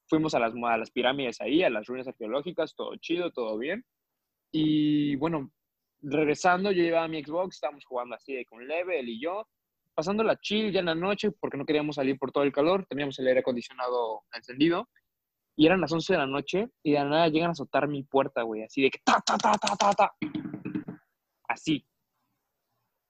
fuimos 0.07 0.33
a 0.36 0.39
las, 0.39 0.91
pirámides 0.91 1.41
ahí, 1.41 1.63
a 1.63 1.69
las 1.69 1.88
ruinas 1.88 2.07
arqueológicas, 2.07 2.75
todo 2.75 2.95
chido, 2.98 3.31
todo 3.31 3.57
bien. 3.57 3.83
Y 4.51 5.15
bueno, 5.15 5.51
regresando, 6.01 6.72
yo 6.72 6.83
llevaba 6.83 7.07
mi 7.07 7.24
Xbox, 7.24 7.55
estábamos 7.55 7.86
jugando 7.86 8.15
así 8.15 8.33
de 8.33 8.45
con 8.45 8.67
leve, 8.67 9.00
él 9.00 9.10
y 9.10 9.19
yo, 9.19 9.48
pasando 9.95 10.24
la 10.24 10.38
chill 10.38 10.72
ya 10.72 10.79
en 10.79 10.86
la 10.86 10.95
noche, 10.95 11.31
porque 11.31 11.57
no 11.57 11.65
queríamos 11.65 11.95
salir 11.95 12.17
por 12.17 12.31
todo 12.31 12.43
el 12.43 12.51
calor, 12.51 12.86
teníamos 12.88 13.17
el 13.19 13.27
aire 13.27 13.39
acondicionado 13.39 14.24
encendido, 14.33 14.89
y 15.55 15.65
eran 15.65 15.81
las 15.81 15.91
11 15.91 16.13
de 16.13 16.19
la 16.19 16.27
noche, 16.27 16.69
y 16.83 16.91
de 16.91 17.00
la 17.00 17.05
nada 17.05 17.27
llegan 17.27 17.50
a 17.50 17.53
azotar 17.53 17.88
mi 17.88 18.03
puerta, 18.03 18.43
güey, 18.43 18.63
así 18.63 18.81
de 18.81 18.89
que 18.91 19.00
ta, 19.03 19.22
ta, 19.25 19.38
ta, 19.38 19.53
ta, 19.57 19.75
ta, 19.75 19.93
ta. 19.93 20.12
Así. 21.48 21.86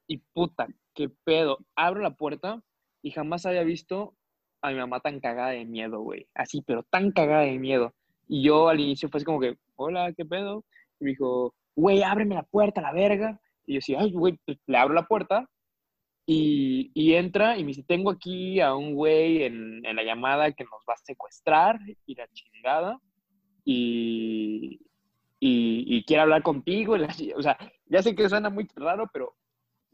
Y 0.07 0.17
puta, 0.17 0.67
qué 0.93 1.09
pedo. 1.23 1.59
Abro 1.75 2.01
la 2.01 2.15
puerta 2.15 2.61
y 3.01 3.11
jamás 3.11 3.45
había 3.45 3.63
visto 3.63 4.15
a 4.61 4.71
mi 4.71 4.77
mamá 4.77 5.01
tan 5.01 5.19
cagada 5.19 5.49
de 5.49 5.65
miedo, 5.65 5.99
güey. 5.99 6.27
Así, 6.33 6.61
pero 6.61 6.83
tan 6.83 7.11
cagada 7.11 7.41
de 7.43 7.59
miedo. 7.59 7.93
Y 8.27 8.43
yo 8.43 8.69
al 8.69 8.79
inicio 8.79 9.09
fue 9.09 9.17
así 9.19 9.25
como 9.25 9.39
que, 9.39 9.57
hola, 9.75 10.13
¿qué 10.13 10.25
pedo? 10.25 10.63
Y 10.99 11.05
me 11.05 11.11
dijo, 11.11 11.53
güey, 11.75 12.01
ábreme 12.01 12.35
la 12.35 12.43
puerta, 12.43 12.81
la 12.81 12.93
verga. 12.93 13.39
Y 13.65 13.73
yo 13.73 13.79
así, 13.79 13.95
ay, 13.95 14.11
güey, 14.13 14.39
pues, 14.45 14.57
le 14.65 14.77
abro 14.77 14.93
la 14.93 15.05
puerta. 15.07 15.49
Y, 16.25 16.91
y 16.93 17.15
entra 17.15 17.57
y 17.57 17.63
me 17.63 17.69
dice, 17.69 17.83
tengo 17.83 18.09
aquí 18.09 18.61
a 18.61 18.73
un 18.73 18.93
güey 18.95 19.43
en, 19.43 19.85
en 19.85 19.95
la 19.97 20.03
llamada 20.03 20.53
que 20.53 20.63
nos 20.63 20.81
va 20.89 20.93
a 20.93 21.03
secuestrar 21.03 21.79
y 22.05 22.15
la 22.15 22.27
chingada. 22.29 22.99
Y, 23.65 24.79
y, 25.39 25.97
y 25.97 26.05
quiere 26.05 26.21
hablar 26.21 26.41
contigo. 26.41 26.95
o 27.35 27.41
sea, 27.41 27.57
ya 27.87 28.01
sé 28.01 28.15
que 28.15 28.29
suena 28.29 28.49
muy 28.49 28.65
raro, 28.75 29.09
pero 29.11 29.35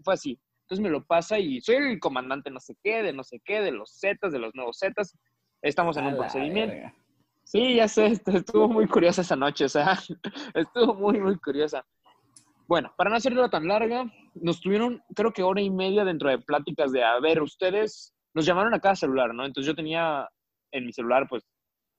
fue 0.03 0.13
así. 0.13 0.39
Entonces 0.69 0.83
me 0.83 0.91
lo 0.91 1.03
pasa 1.03 1.39
y 1.39 1.59
soy 1.61 1.77
el 1.77 1.99
comandante 1.99 2.51
no 2.51 2.59
sé 2.59 2.75
qué, 2.83 3.01
de 3.01 3.11
no 3.11 3.23
sé 3.23 3.41
qué, 3.43 3.59
de 3.59 3.71
los 3.71 3.97
Zetas, 3.99 4.31
de 4.31 4.37
los 4.37 4.53
nuevos 4.53 4.77
Zetas. 4.79 5.17
Estamos 5.63 5.97
en 5.97 6.05
A 6.05 6.07
un 6.09 6.17
procedimiento. 6.17 6.75
verga. 6.75 6.93
Sí, 7.43 7.73
ya 7.73 7.87
sé, 7.87 8.05
est- 8.05 8.27
estuvo 8.27 8.67
muy 8.69 8.87
curiosa 8.87 9.21
esa 9.21 9.35
noche, 9.35 9.65
o 9.65 9.69
sea, 9.69 9.97
estuvo 10.53 10.93
muy, 10.93 11.19
muy 11.19 11.39
curiosa. 11.39 11.83
Bueno, 12.67 12.93
para 12.95 13.09
no 13.09 13.15
hacerla 13.15 13.49
tan 13.49 13.67
larga, 13.67 14.05
nos 14.35 14.61
tuvieron, 14.61 15.01
creo 15.15 15.33
que 15.33 15.41
hora 15.41 15.59
y 15.59 15.71
media 15.71 16.05
dentro 16.05 16.29
de 16.29 16.37
pláticas 16.37 16.91
de, 16.91 17.03
a 17.03 17.19
ver, 17.19 17.41
ustedes, 17.41 18.13
nos 18.35 18.45
llamaron 18.45 18.75
a 18.75 18.79
cada 18.79 18.95
celular, 18.95 19.33
¿no? 19.33 19.45
Entonces 19.47 19.65
yo 19.67 19.75
tenía 19.75 20.29
en 20.71 20.85
mi 20.85 20.93
celular, 20.93 21.25
pues, 21.27 21.43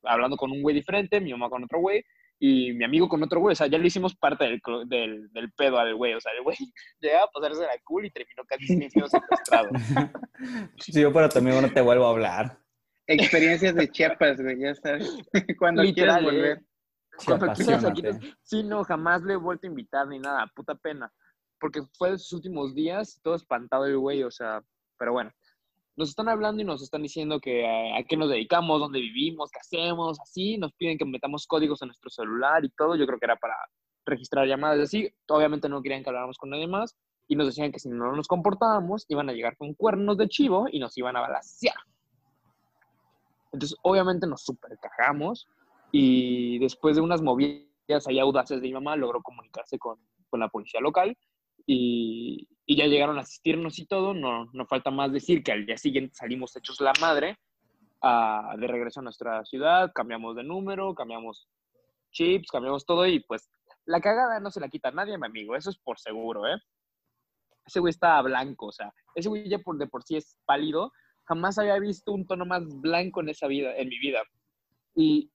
hablando 0.04 0.36
con 0.36 0.52
un 0.52 0.62
güey 0.62 0.76
diferente, 0.76 1.20
mi 1.20 1.32
mamá 1.32 1.50
con 1.50 1.64
otro 1.64 1.80
güey, 1.80 2.04
y 2.42 2.72
mi 2.72 2.84
amigo 2.84 3.06
con 3.06 3.22
otro 3.22 3.38
güey, 3.38 3.52
o 3.52 3.56
sea, 3.56 3.66
ya 3.66 3.76
le 3.76 3.86
hicimos 3.86 4.16
parte 4.16 4.44
del, 4.44 4.60
del, 4.86 5.30
del 5.30 5.52
pedo 5.52 5.78
al 5.78 5.94
güey, 5.94 6.14
o 6.14 6.20
sea, 6.20 6.32
el 6.32 6.42
güey 6.42 6.56
llegaba 7.00 7.24
a 7.24 7.30
pasarse 7.30 7.60
la 7.60 7.78
cool 7.84 8.06
y 8.06 8.10
terminó 8.10 8.42
casi 8.46 8.66
siendo 8.66 9.08
secuestrado. 9.08 9.68
Si 10.78 10.92
yo 10.92 11.12
para 11.12 11.28
tu 11.28 11.38
amigo 11.38 11.60
no 11.60 11.70
te 11.70 11.82
vuelvo 11.82 12.06
a 12.06 12.10
hablar. 12.10 12.58
Experiencias 13.06 13.74
de 13.74 13.90
Chiapas, 13.90 14.40
güey, 14.40 14.58
ya 14.58 14.74
sabes. 14.74 15.06
Cuando 15.58 15.82
Literal, 15.82 16.20
quieras 16.20 16.34
volver. 16.34 16.58
¿eh? 16.58 16.64
Cuando 17.26 17.52
quieras, 17.52 17.84
aquí 17.84 18.02
Sí, 18.42 18.62
no, 18.62 18.84
jamás 18.84 19.22
le 19.22 19.34
he 19.34 19.36
vuelto 19.36 19.66
a 19.66 19.70
invitar 19.70 20.08
ni 20.08 20.18
nada, 20.18 20.50
puta 20.54 20.74
pena. 20.74 21.12
Porque 21.58 21.82
fue 21.98 22.12
de 22.12 22.18
sus 22.18 22.32
últimos 22.32 22.74
días, 22.74 23.20
todo 23.22 23.34
espantado 23.34 23.84
el 23.84 23.98
güey, 23.98 24.22
o 24.22 24.30
sea, 24.30 24.62
pero 24.98 25.12
bueno. 25.12 25.30
Nos 25.96 26.10
están 26.10 26.28
hablando 26.28 26.62
y 26.62 26.64
nos 26.64 26.82
están 26.82 27.02
diciendo 27.02 27.40
que 27.40 27.62
eh, 27.62 27.98
a 27.98 28.02
qué 28.04 28.16
nos 28.16 28.30
dedicamos, 28.30 28.80
dónde 28.80 29.00
vivimos, 29.00 29.50
qué 29.50 29.58
hacemos, 29.60 30.20
así. 30.20 30.56
Nos 30.56 30.72
piden 30.72 30.96
que 30.96 31.04
metamos 31.04 31.46
códigos 31.46 31.82
en 31.82 31.88
nuestro 31.88 32.10
celular 32.10 32.64
y 32.64 32.70
todo. 32.70 32.96
Yo 32.96 33.06
creo 33.06 33.18
que 33.18 33.26
era 33.26 33.36
para 33.36 33.54
registrar 34.06 34.46
llamadas 34.46 34.80
así. 34.80 35.12
Obviamente 35.28 35.68
no 35.68 35.82
querían 35.82 36.02
que 36.02 36.10
habláramos 36.10 36.38
con 36.38 36.50
nadie 36.50 36.66
más. 36.66 36.96
Y 37.28 37.36
nos 37.36 37.46
decían 37.46 37.70
que 37.70 37.78
si 37.78 37.88
no 37.88 38.14
nos 38.16 38.28
comportábamos, 38.28 39.04
iban 39.08 39.28
a 39.28 39.32
llegar 39.32 39.56
con 39.56 39.74
cuernos 39.74 40.16
de 40.16 40.28
chivo 40.28 40.66
y 40.70 40.78
nos 40.78 40.96
iban 40.96 41.16
a 41.16 41.20
balasear. 41.20 41.76
Entonces, 43.52 43.78
obviamente 43.82 44.26
nos 44.26 44.42
super 44.42 44.76
cagamos 44.78 45.46
y 45.92 46.58
después 46.60 46.96
de 46.96 47.02
unas 47.02 47.20
movidas 47.20 48.06
ahí 48.08 48.18
audaces 48.18 48.60
de 48.60 48.68
mi 48.68 48.74
mamá, 48.74 48.96
logró 48.96 49.22
comunicarse 49.22 49.78
con, 49.78 49.98
con 50.28 50.40
la 50.40 50.48
policía 50.48 50.80
local 50.80 51.16
y, 51.66 52.48
y 52.66 52.76
ya 52.76 52.86
llegaron 52.86 53.18
a 53.18 53.22
asistirnos 53.22 53.78
y 53.78 53.86
todo. 53.86 54.14
No, 54.14 54.46
no 54.52 54.66
falta 54.66 54.90
más 54.90 55.12
decir 55.12 55.42
que 55.42 55.52
al 55.52 55.66
día 55.66 55.76
siguiente 55.76 56.14
salimos 56.14 56.54
hechos 56.56 56.80
la 56.80 56.92
madre 57.00 57.38
a- 58.02 58.54
de 58.58 58.66
regreso 58.66 59.00
a 59.00 59.02
nuestra 59.02 59.44
ciudad, 59.44 59.92
cambiamos 59.94 60.36
de 60.36 60.44
número, 60.44 60.94
cambiamos 60.94 61.48
chips, 62.12 62.48
cambiamos 62.50 62.84
todo 62.84 63.06
y 63.06 63.20
pues 63.20 63.50
la 63.84 64.00
cagada 64.00 64.40
no 64.40 64.50
se 64.50 64.60
la 64.60 64.68
quita 64.68 64.88
a 64.88 64.92
nadie, 64.92 65.18
mi 65.18 65.26
amigo, 65.26 65.56
eso 65.56 65.70
es 65.70 65.78
por 65.78 65.98
seguro, 65.98 66.46
¿eh? 66.46 66.56
Ese 67.66 67.80
güey 67.80 67.90
está 67.90 68.20
blanco, 68.22 68.66
o 68.66 68.72
sea, 68.72 68.92
ese 69.14 69.28
güey 69.28 69.48
ya 69.48 69.58
por 69.58 69.78
de 69.78 69.86
por 69.86 70.02
sí 70.02 70.16
es 70.16 70.36
pálido, 70.44 70.92
jamás 71.24 71.58
había 71.58 71.78
visto 71.78 72.12
un 72.12 72.26
tono 72.26 72.44
más 72.44 72.62
blanco 72.80 73.20
en 73.20 73.28
esa 73.28 73.46
vida, 73.46 73.74
en 73.76 73.88
mi 73.88 73.98
vida. 73.98 74.22
Y, 74.94 75.30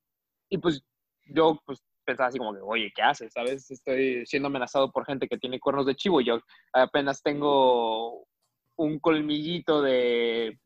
y 0.50 0.58
pues 0.58 0.84
yo 1.28 1.62
pues 1.66 1.82
pensaba 2.06 2.30
así 2.30 2.38
como 2.38 2.54
que, 2.54 2.62
oye, 2.62 2.92
¿qué 2.96 3.02
haces? 3.02 3.34
¿Sabes? 3.34 3.70
Estoy 3.70 4.26
siendo 4.26 4.48
amenazado 4.48 4.92
por 4.92 5.06
gente 5.06 5.28
que 5.28 5.38
tiene 5.38 5.60
cuernos 5.60 5.86
de 5.86 5.96
chivo. 5.96 6.22
Yo 6.22 6.40
apenas 6.74 7.22
tengo 7.22 8.26
un 8.78 9.00
colmillito 9.00 9.82
de, 9.82 10.60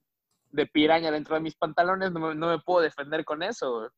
de 0.51 0.65
piraña 0.67 1.11
dentro 1.11 1.35
de 1.35 1.41
mis 1.41 1.55
pantalones, 1.55 2.11
no 2.11 2.19
me, 2.19 2.35
no 2.35 2.49
me 2.49 2.59
puedo 2.59 2.81
defender 2.81 3.23
con 3.25 3.41
eso. 3.43 3.89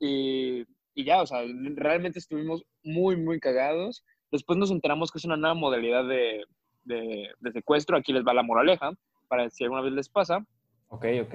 Y, 0.00 0.64
y 0.94 1.04
ya, 1.04 1.22
o 1.22 1.26
sea, 1.26 1.42
realmente 1.76 2.18
estuvimos 2.18 2.64
muy, 2.82 3.16
muy 3.16 3.38
cagados. 3.40 4.04
Después 4.30 4.58
nos 4.58 4.70
enteramos 4.70 5.10
que 5.10 5.18
es 5.18 5.24
una 5.24 5.36
nueva 5.36 5.54
modalidad 5.54 6.06
de, 6.06 6.44
de, 6.84 7.30
de 7.38 7.52
secuestro. 7.52 7.96
Aquí 7.96 8.12
les 8.12 8.24
va 8.24 8.34
la 8.34 8.42
moraleja, 8.42 8.92
para 9.28 9.50
si 9.50 9.64
alguna 9.64 9.82
vez 9.82 9.92
les 9.92 10.08
pasa. 10.08 10.44
Ok, 10.88 11.04
ok. 11.22 11.34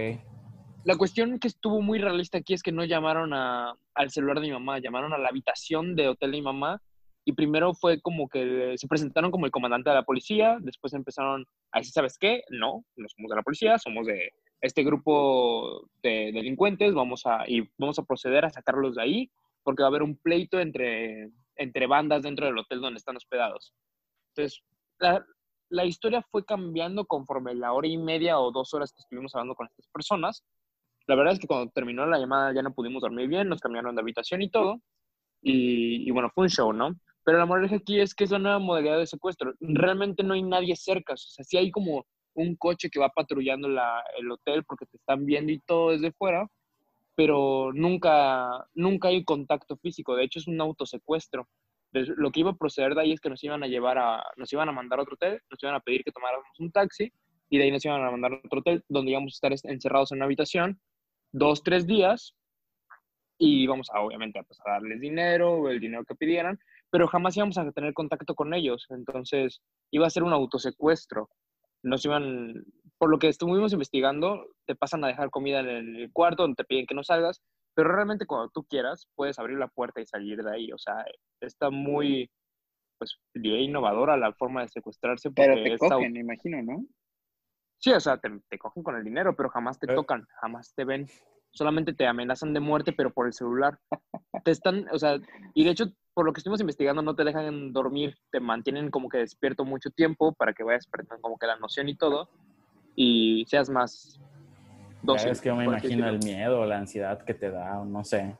La 0.86 0.98
cuestión 0.98 1.40
que 1.40 1.48
estuvo 1.48 1.82
muy 1.82 2.00
realista 2.00 2.38
aquí 2.38 2.54
es 2.54 2.62
que 2.62 2.74
no 2.74 2.84
llamaron 2.84 3.34
a, 3.34 3.74
al 3.94 4.12
celular 4.12 4.42
de 4.42 4.48
mi 4.48 4.52
mamá, 4.52 4.80
llamaron 4.80 5.14
a 5.14 5.18
la 5.18 5.30
habitación 5.30 5.96
de 5.96 6.10
hotel 6.10 6.32
de 6.32 6.38
mi 6.38 6.44
mamá 6.44 6.82
y 7.26 7.32
primero 7.34 7.74
fue 7.74 8.02
como 8.02 8.28
que 8.28 8.74
se 8.78 8.88
presentaron 8.88 9.32
como 9.32 9.46
el 9.46 9.52
comandante 9.52 9.90
de 9.90 9.96
la 9.96 10.04
policía, 10.04 10.58
después 10.60 10.94
empezaron 10.94 11.46
a 11.72 11.80
decir, 11.80 11.94
¿sabes 11.94 12.18
qué? 12.18 12.44
No, 12.50 12.84
no 12.98 13.08
somos 13.08 13.30
de 13.30 13.36
la 13.36 13.44
policía, 13.44 13.80
somos 13.80 14.08
de 14.08 14.34
este 14.60 14.84
grupo 14.84 15.88
de 16.02 16.32
delincuentes, 16.34 16.94
vamos 16.94 17.26
a, 17.26 17.44
y 17.48 17.70
vamos 17.78 17.98
a 18.00 18.04
proceder 18.04 18.44
a 18.44 18.50
sacarlos 18.50 18.96
de 18.96 19.04
ahí 19.04 19.32
porque 19.64 19.84
va 19.84 19.88
a 19.88 19.92
haber 19.92 20.04
un 20.04 20.18
pleito 20.18 20.60
entre, 20.60 21.32
entre 21.56 21.88
bandas 21.88 22.24
dentro 22.24 22.46
del 22.46 22.58
hotel 22.58 22.82
donde 22.82 22.98
están 22.98 23.16
hospedados. 23.16 23.74
Entonces, 24.36 24.62
la, 25.00 25.26
la 25.70 25.86
historia 25.86 26.22
fue 26.22 26.46
cambiando 26.46 27.06
conforme 27.06 27.56
la 27.56 27.72
hora 27.72 27.88
y 27.88 27.98
media 27.98 28.40
o 28.40 28.52
dos 28.52 28.74
horas 28.74 28.92
que 28.92 29.00
estuvimos 29.00 29.34
hablando 29.34 29.56
con 29.56 29.68
estas 29.68 29.88
personas. 29.88 30.44
La 31.08 31.16
verdad 31.16 31.34
es 31.34 31.40
que 31.40 31.48
cuando 31.48 31.72
terminó 31.72 32.06
la 32.06 32.18
llamada 32.20 32.54
ya 32.54 32.62
no 32.62 32.74
pudimos 32.74 33.02
dormir 33.02 33.28
bien, 33.28 33.50
nos 33.50 33.60
cambiaron 33.62 33.96
de 33.96 34.02
habitación 34.02 34.42
y 34.42 34.50
todo. 34.50 34.82
Y, 35.42 36.08
y 36.08 36.12
bueno, 36.12 36.32
fue 36.34 36.46
un 36.46 36.50
show, 36.50 36.74
¿no? 36.74 36.96
Pero 37.26 37.38
la 37.40 37.46
moraleja 37.46 37.78
aquí 37.78 38.00
es 38.00 38.16
que 38.16 38.26
es 38.26 38.32
la 38.32 38.40
nueva 38.40 38.60
modalidad 38.60 39.00
de 39.00 39.08
secuestro. 39.08 39.54
Realmente 39.62 40.24
no 40.24 40.34
hay 40.36 40.44
nadie 40.44 40.76
cerca. 40.76 41.14
O 41.14 41.18
sea, 41.18 41.46
sí 41.46 41.58
hay 41.58 41.72
como 41.72 42.06
un 42.36 42.56
coche 42.58 42.90
que 42.90 43.00
va 43.00 43.10
patrullando 43.10 43.68
la, 43.70 44.04
el 44.20 44.32
hotel 44.32 44.64
porque 44.66 44.86
te 44.88 44.98
están 44.98 45.26
viendo 45.26 45.52
y 45.52 45.60
todo 45.62 45.92
desde 45.92 46.12
fuera, 46.14 46.48
pero 47.16 47.72
nunca, 47.74 48.66
nunca 48.74 49.10
hay 49.10 49.24
contacto 49.24 49.78
físico. 49.78 50.16
De 50.16 50.24
hecho, 50.24 50.40
es 50.40 50.48
un 50.48 50.60
autosecuestro. 50.62 51.48
Entonces, 51.92 52.16
lo 52.18 52.32
que 52.32 52.40
iba 52.42 52.52
a 52.52 52.56
proceder 52.58 52.96
de 52.96 53.02
ahí 53.02 53.12
es 53.14 53.22
que 53.22 53.30
nos 53.30 53.44
iban 53.44 53.64
a 53.64 53.68
llevar 53.68 53.98
a, 54.00 54.24
nos 54.38 54.52
iban 54.54 54.68
a 54.70 54.72
mandar 54.72 55.00
a 55.00 55.04
otro 55.04 55.16
hotel, 55.16 55.40
nos 55.50 55.62
iban 55.62 55.76
a 55.76 55.80
pedir 55.80 56.04
que 56.04 56.12
tomáramos 56.12 56.48
un 56.60 56.72
taxi 56.72 57.12
y 57.50 57.58
de 57.60 57.66
ahí 57.66 57.72
nos 57.72 57.86
iban 57.86 58.04
a 58.04 58.10
mandar 58.12 58.34
a 58.34 58.38
otro 58.44 58.60
hotel 58.62 58.84
donde 58.90 59.12
íbamos 59.12 59.34
a 59.34 59.36
estar 59.36 59.54
es- 59.54 59.66
encerrados 59.66 60.12
en 60.12 60.18
una 60.20 60.26
habitación 60.26 60.80
dos, 61.34 61.64
tres 61.64 61.86
días 61.86 62.36
y 63.38 63.64
íbamos 63.64 63.90
a, 63.92 64.00
obviamente, 64.00 64.40
a, 64.40 64.44
pues, 64.44 64.60
a 64.66 64.72
darles 64.72 65.02
dinero, 65.02 65.70
el 65.70 65.80
dinero 65.80 66.06
que 66.06 66.16
pidieran, 66.16 66.58
pero 66.90 67.08
jamás 67.08 67.36
íbamos 67.36 67.58
a 67.58 67.70
tener 67.72 67.94
contacto 67.94 68.36
con 68.36 68.54
ellos. 68.54 68.86
Entonces, 68.90 69.62
iba 69.92 70.08
a 70.08 70.12
ser 70.12 70.24
un 70.24 70.32
autosecuestro. 70.32 71.30
Nos 71.84 72.06
iban, 72.06 72.64
por 72.98 73.10
lo 73.10 73.20
que 73.20 73.28
estuvimos 73.28 73.74
investigando, 73.74 74.46
te 74.66 74.76
pasan 74.76 75.04
a 75.04 75.08
dejar 75.08 75.30
comida 75.30 75.60
en 75.60 75.96
el 75.96 76.12
cuarto 76.14 76.44
donde 76.44 76.56
te 76.56 76.64
piden 76.64 76.86
que 76.86 76.96
no 76.96 77.04
salgas, 77.04 77.42
pero 77.76 77.92
realmente 77.94 78.26
cuando 78.26 78.50
tú 78.54 78.64
quieras, 78.64 79.08
puedes 79.16 79.40
abrir 79.40 79.58
la 79.58 79.68
puerta 79.68 80.00
y 80.00 80.06
salir 80.06 80.42
de 80.42 80.52
ahí. 80.52 80.72
O 80.72 80.78
sea, 80.78 81.04
está 81.42 81.70
muy, 81.72 82.30
pues, 83.00 83.18
innovadora 83.34 84.16
la 84.16 84.32
forma 84.34 84.62
de 84.62 84.70
secuestrarse. 84.70 85.32
Pero 85.32 85.56
te 85.62 85.78
cogen, 85.78 86.16
imagino, 86.16 86.62
¿no? 86.62 86.86
Sí, 87.84 87.92
o 87.92 88.00
sea, 88.00 88.16
te, 88.16 88.30
te 88.48 88.58
cogen 88.58 88.82
con 88.82 88.96
el 88.96 89.04
dinero, 89.04 89.36
pero 89.36 89.50
jamás 89.50 89.78
te 89.78 89.92
Eh. 89.92 89.96
tocan, 89.96 90.26
jamás 90.40 90.74
te 90.74 90.86
ven. 90.86 91.06
Solamente 91.52 91.94
te 91.94 92.08
amenazan 92.08 92.54
de 92.54 92.62
muerte, 92.62 92.94
pero 92.94 93.12
por 93.12 93.28
el 93.28 93.34
celular. 93.34 93.78
Te 94.46 94.52
están, 94.52 94.88
o 94.90 94.98
sea, 94.98 95.20
y 95.54 95.66
de 95.66 95.72
hecho, 95.72 95.88
por 96.14 96.26
lo 96.26 96.32
que 96.32 96.40
estuvimos 96.40 96.62
investigando, 96.62 97.02
no 97.02 97.14
te 97.14 97.26
dejan 97.26 97.74
dormir, 97.74 98.16
te 98.32 98.40
mantienen 98.40 98.90
como 98.90 99.10
que 99.10 99.18
despierto 99.18 99.66
mucho 99.66 99.90
tiempo 99.90 100.32
para 100.32 100.54
que 100.54 100.64
vayas 100.64 100.88
perdiendo 100.88 101.20
como 101.20 101.38
que 101.38 101.46
la 101.46 101.58
noción 101.58 101.90
y 101.90 101.98
todo, 101.98 102.30
y 102.96 103.44
seas 103.50 103.70
más 103.70 104.18
dócil. 105.02 105.32
es 105.32 105.42
que 105.42 105.50
yo 105.50 105.56
me 105.58 105.66
imagino 105.66 106.08
el 106.08 106.20
miedo, 106.20 106.66
la 106.66 106.78
ansiedad 106.78 107.22
que 107.26 107.34
te 107.34 107.52
da, 107.52 107.82
o 107.82 107.86
no 107.86 108.06
sé. 108.06 108.38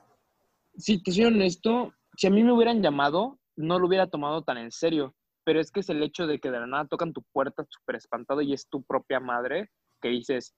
Si 0.78 1.02
te 1.02 1.12
soy 1.12 1.26
honesto, 1.26 1.92
si 2.16 2.28
a 2.28 2.30
mí 2.30 2.42
me 2.42 2.52
hubieran 2.52 2.82
llamado, 2.82 3.38
no 3.56 3.78
lo 3.78 3.88
hubiera 3.88 4.06
tomado 4.06 4.40
tan 4.42 4.56
en 4.56 4.72
serio. 4.72 5.14
Pero 5.44 5.60
es 5.60 5.70
que 5.70 5.80
es 5.80 5.88
el 5.90 6.02
hecho 6.02 6.26
de 6.26 6.38
que 6.40 6.50
de 6.50 6.58
la 6.60 6.66
nada 6.66 6.86
tocan 6.86 7.12
tu 7.12 7.22
puerta 7.32 7.64
súper 7.68 7.96
espantado 7.96 8.40
y 8.40 8.52
es 8.52 8.66
tu 8.68 8.82
propia 8.82 9.20
madre 9.20 9.70
que 10.00 10.08
dices, 10.08 10.54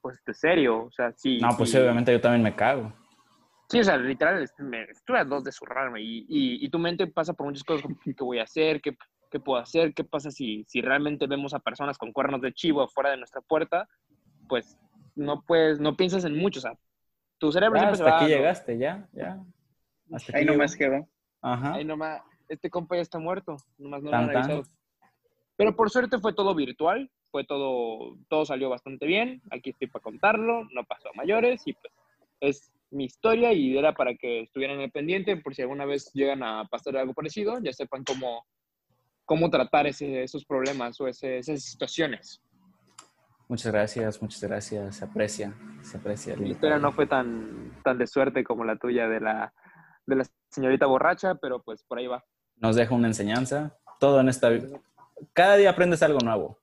pues 0.00 0.22
de 0.26 0.34
serio, 0.34 0.84
o 0.84 0.90
sea, 0.90 1.12
sí. 1.12 1.38
No, 1.40 1.56
pues 1.56 1.70
sí, 1.70 1.78
obviamente 1.78 2.12
yo 2.12 2.20
también 2.20 2.42
me 2.42 2.54
cago. 2.54 2.92
Sí, 3.70 3.80
o 3.80 3.84
sea, 3.84 3.96
literal, 3.96 4.42
est- 4.42 4.58
me, 4.60 4.82
estuve 4.84 5.18
a 5.18 5.24
dos 5.24 5.42
de 5.44 5.50
zurrarme 5.52 6.02
y, 6.02 6.18
y, 6.28 6.64
y 6.64 6.68
tu 6.68 6.78
mente 6.78 7.06
pasa 7.06 7.32
por 7.32 7.46
muchas 7.46 7.64
cosas, 7.64 7.82
como, 7.82 7.96
¿qué 8.04 8.14
voy 8.20 8.38
a 8.38 8.42
hacer? 8.42 8.80
¿Qué, 8.82 8.96
qué 9.30 9.40
puedo 9.40 9.60
hacer? 9.60 9.94
¿Qué 9.94 10.04
pasa 10.04 10.30
si, 10.30 10.64
si 10.68 10.82
realmente 10.82 11.26
vemos 11.26 11.54
a 11.54 11.60
personas 11.60 11.96
con 11.96 12.12
cuernos 12.12 12.40
de 12.42 12.52
chivo 12.52 12.82
afuera 12.82 13.10
de 13.10 13.16
nuestra 13.16 13.40
puerta? 13.40 13.88
Pues 14.48 14.78
no 15.14 15.42
puedes, 15.42 15.80
no 15.80 15.96
piensas 15.96 16.24
en 16.24 16.36
mucho, 16.36 16.58
o 16.58 16.62
sea, 16.62 16.74
tu 17.38 17.50
cerebro 17.52 17.76
Ya, 17.76 17.80
siempre 17.82 17.96
se 17.96 18.02
hasta 18.04 18.12
va 18.16 18.24
aquí 18.24 18.32
a- 18.32 18.36
llegaste, 18.36 18.78
ya, 18.78 19.08
ya. 19.12 19.38
Hasta 20.12 20.36
Ahí 20.36 20.44
nomás 20.44 20.76
quedó. 20.76 21.08
Ajá. 21.40 21.74
Ay, 21.74 21.84
nomás, 21.84 22.22
este 22.48 22.70
compa 22.70 22.96
ya 22.96 23.02
está 23.02 23.18
muerto, 23.18 23.56
nomás 23.78 24.02
no 24.02 24.10
lo 24.10 24.16
Tan, 24.16 24.24
han 24.30 24.36
avisado. 24.36 24.62
Pero 25.56 25.76
por 25.76 25.90
suerte 25.90 26.18
fue 26.18 26.32
todo 26.34 26.54
virtual, 26.54 27.10
fue 27.30 27.44
todo, 27.44 28.16
todo 28.28 28.44
salió 28.44 28.68
bastante 28.70 29.06
bien, 29.06 29.40
aquí 29.50 29.70
estoy 29.70 29.88
para 29.88 30.02
contarlo, 30.02 30.64
no 30.72 30.84
pasó 30.84 31.08
a 31.08 31.12
mayores 31.14 31.62
y 31.66 31.72
pues 31.72 31.92
es 32.40 32.72
mi 32.90 33.04
historia 33.04 33.52
y 33.52 33.76
era 33.76 33.94
para 33.94 34.14
que 34.14 34.40
estuvieran 34.42 34.80
al 34.80 34.90
pendiente 34.90 35.36
por 35.36 35.54
si 35.54 35.62
alguna 35.62 35.84
vez 35.84 36.10
llegan 36.12 36.42
a 36.42 36.64
pasar 36.66 36.96
algo 36.96 37.14
parecido, 37.14 37.58
ya 37.60 37.72
sepan 37.72 38.04
cómo, 38.04 38.44
cómo 39.24 39.50
tratar 39.50 39.86
ese- 39.86 40.22
esos 40.22 40.44
problemas 40.44 41.00
o 41.00 41.08
ese- 41.08 41.38
esas 41.38 41.62
situaciones. 41.62 42.40
Muchas 43.48 43.72
gracias, 43.72 44.22
muchas 44.22 44.42
gracias. 44.42 44.96
Se 44.96 45.04
aprecia, 45.04 45.54
se 45.82 45.96
aprecia. 45.98 46.36
Mi 46.36 46.50
historia 46.50 46.78
no 46.78 46.92
fue 46.92 47.06
tan, 47.06 47.72
tan 47.84 47.98
de 47.98 48.06
suerte 48.06 48.42
como 48.42 48.64
la 48.64 48.76
tuya 48.76 49.06
de 49.08 49.20
la, 49.20 49.52
de 50.06 50.16
la 50.16 50.26
señorita 50.50 50.86
borracha, 50.86 51.34
pero 51.36 51.62
pues 51.62 51.82
por 51.84 51.98
ahí 51.98 52.06
va. 52.06 52.24
Nos 52.56 52.76
deja 52.76 52.94
una 52.94 53.08
enseñanza. 53.08 53.76
Todo 54.00 54.20
en 54.20 54.28
esta 54.28 54.48
vida. 54.48 54.80
Cada 55.32 55.56
día 55.56 55.70
aprendes 55.70 56.02
algo 56.02 56.18
nuevo. 56.20 56.58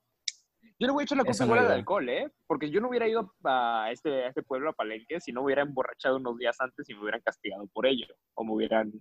Yo 0.78 0.86
le 0.86 0.92
voy 0.92 1.02
a 1.02 1.04
echar 1.04 1.18
la 1.18 1.24
culpa 1.24 1.46
no 1.46 1.54
ayuda. 1.54 1.74
alcohol, 1.74 2.08
¿eh? 2.08 2.30
Porque 2.46 2.70
yo 2.70 2.80
no 2.80 2.88
hubiera 2.88 3.06
ido 3.06 3.32
a 3.44 3.88
este, 3.92 4.24
a 4.24 4.28
este 4.28 4.42
pueblo, 4.42 4.70
a 4.70 4.72
Palenque, 4.72 5.20
si 5.20 5.30
no 5.32 5.42
hubiera 5.42 5.62
emborrachado 5.62 6.16
unos 6.16 6.36
días 6.38 6.60
antes 6.60 6.88
y 6.90 6.94
me 6.94 7.02
hubieran 7.02 7.20
castigado 7.20 7.66
por 7.68 7.86
ello. 7.86 8.06
O 8.34 8.44
me 8.44 8.52
hubieran 8.52 8.92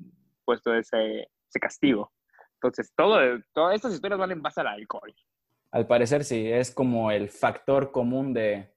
puesto 0.45 0.73
ese, 0.73 1.21
ese 1.21 1.59
castigo. 1.59 2.11
Entonces, 2.55 2.93
todo, 2.95 3.19
todas 3.53 3.75
estas 3.75 3.93
historias 3.93 4.19
van 4.19 4.31
en 4.31 4.41
base 4.41 4.61
al 4.61 4.67
alcohol. 4.67 5.13
Al 5.71 5.87
parecer 5.87 6.23
sí, 6.23 6.51
es 6.51 6.69
como 6.69 7.09
el 7.09 7.29
factor 7.29 7.91
común 7.91 8.33
de, 8.33 8.71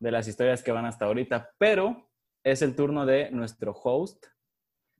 de 0.00 0.10
las 0.10 0.26
historias 0.26 0.62
que 0.62 0.72
van 0.72 0.86
hasta 0.86 1.04
ahorita, 1.04 1.50
pero 1.58 2.10
es 2.42 2.62
el 2.62 2.74
turno 2.74 3.06
de 3.06 3.30
nuestro 3.30 3.72
host 3.72 4.26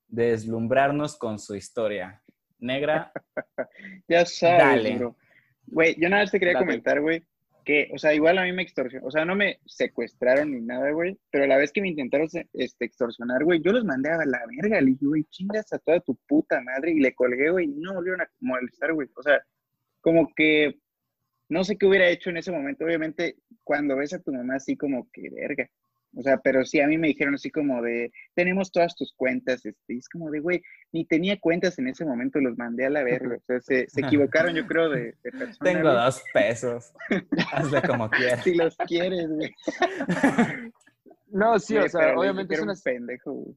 de 0.07 0.31
deslumbrarnos 0.31 1.17
con 1.17 1.38
su 1.38 1.57
historia. 1.57 2.23
Negra, 2.61 3.12
Ya 4.09 4.25
sabes, 4.26 4.99
bro. 4.99 5.17
Güey, 5.67 5.97
yo 5.99 6.09
nada 6.09 6.23
más 6.23 6.31
te 6.31 6.40
quería 6.40 6.59
comentar, 6.59 7.00
güey, 7.00 7.23
que, 7.64 7.90
o 7.93 7.99
sea, 7.99 8.12
igual 8.14 8.38
a 8.38 8.45
mí 8.45 8.52
me 8.52 8.62
extorsionaron, 8.62 9.07
o 9.07 9.11
sea, 9.11 9.25
no 9.25 9.35
me 9.37 9.61
secuestraron 9.67 10.50
ni 10.50 10.61
nada, 10.61 10.90
güey, 10.90 11.17
pero 11.31 11.47
la 11.47 11.57
vez 11.57 11.73
que 11.73 11.81
me 11.81 11.88
intentaron 11.88 12.29
este, 12.52 12.85
extorsionar, 12.85 13.45
güey, 13.45 13.61
yo 13.62 13.73
los 13.73 13.85
mandé 13.85 14.11
a 14.11 14.25
la 14.25 14.43
verga, 14.59 14.81
le 14.81 14.93
dije, 14.93 15.07
güey, 15.07 15.25
chingas 15.25 15.73
a 15.73 15.79
toda 15.79 16.00
tu 16.00 16.17
puta 16.26 16.61
madre, 16.61 16.93
y 16.93 17.00
le 17.00 17.14
colgué, 17.14 17.50
güey, 17.50 17.67
y 17.67 17.81
no 17.81 17.95
volvieron 17.95 18.23
a 18.23 18.31
molestar, 18.40 18.93
güey, 18.93 19.09
o 19.14 19.23
sea, 19.23 19.40
como 20.00 20.33
que 20.35 20.79
no 21.49 21.64
sé 21.64 21.76
qué 21.76 21.87
hubiera 21.87 22.09
hecho 22.09 22.31
en 22.31 22.38
ese 22.38 22.52
momento, 22.52 22.85
obviamente, 22.85 23.37
cuando 23.64 23.97
ves 23.97 24.14
a 24.14 24.21
tu 24.21 24.33
mamá 24.33 24.57
así 24.57 24.76
como 24.76 25.09
que 25.12 25.31
verga, 25.31 25.69
o 26.17 26.23
sea, 26.23 26.38
pero 26.38 26.64
sí, 26.64 26.81
a 26.81 26.87
mí 26.87 26.99
me 26.99 27.09
dijeron 27.09 27.35
así 27.35 27.50
como 27.50 27.83
de, 27.83 28.12
tenemos 28.35 28.73
todas 28.73 28.97
tus 28.97 29.12
cuentas, 29.14 29.64
este, 29.64 29.95
y 29.95 29.99
es 29.99 30.09
como 30.09 30.31
de, 30.31 30.40
güey, 30.40 30.62
ni 30.93 31.05
tenía 31.05 31.38
cuentas 31.38 31.79
en 31.79 31.88
ese 31.88 32.05
momento, 32.05 32.40
los 32.40 32.59
mandé 32.59 32.87
a 32.87 32.90
la 32.90 33.05
verga, 33.05 33.37
o 33.37 33.45
sea, 33.47 33.61
se, 33.61 33.88
se 33.88 34.00
equivocaron, 34.00 34.55
yo 34.55 34.67
creo, 34.67 34.88
de, 34.88 35.14
de 35.23 35.31
persona, 35.31 35.57
tengo 35.61 35.83
güey. 35.83 35.95
dos 35.95 36.23
pesos. 36.35 36.93
Hazle 37.52 37.83
como 37.83 38.11
quieras. 38.11 38.43
Si 38.43 38.55
los 38.55 38.76
quieres, 38.76 39.29
güey. 39.29 39.55
No, 41.33 41.59
sí, 41.61 41.76
o 41.76 41.88
sea, 41.88 42.19
obviamente 42.19 42.55
es 42.55 42.61
una, 42.61 42.73
un 42.73 42.81
pendejo, 42.83 43.33
güey. 43.33 43.57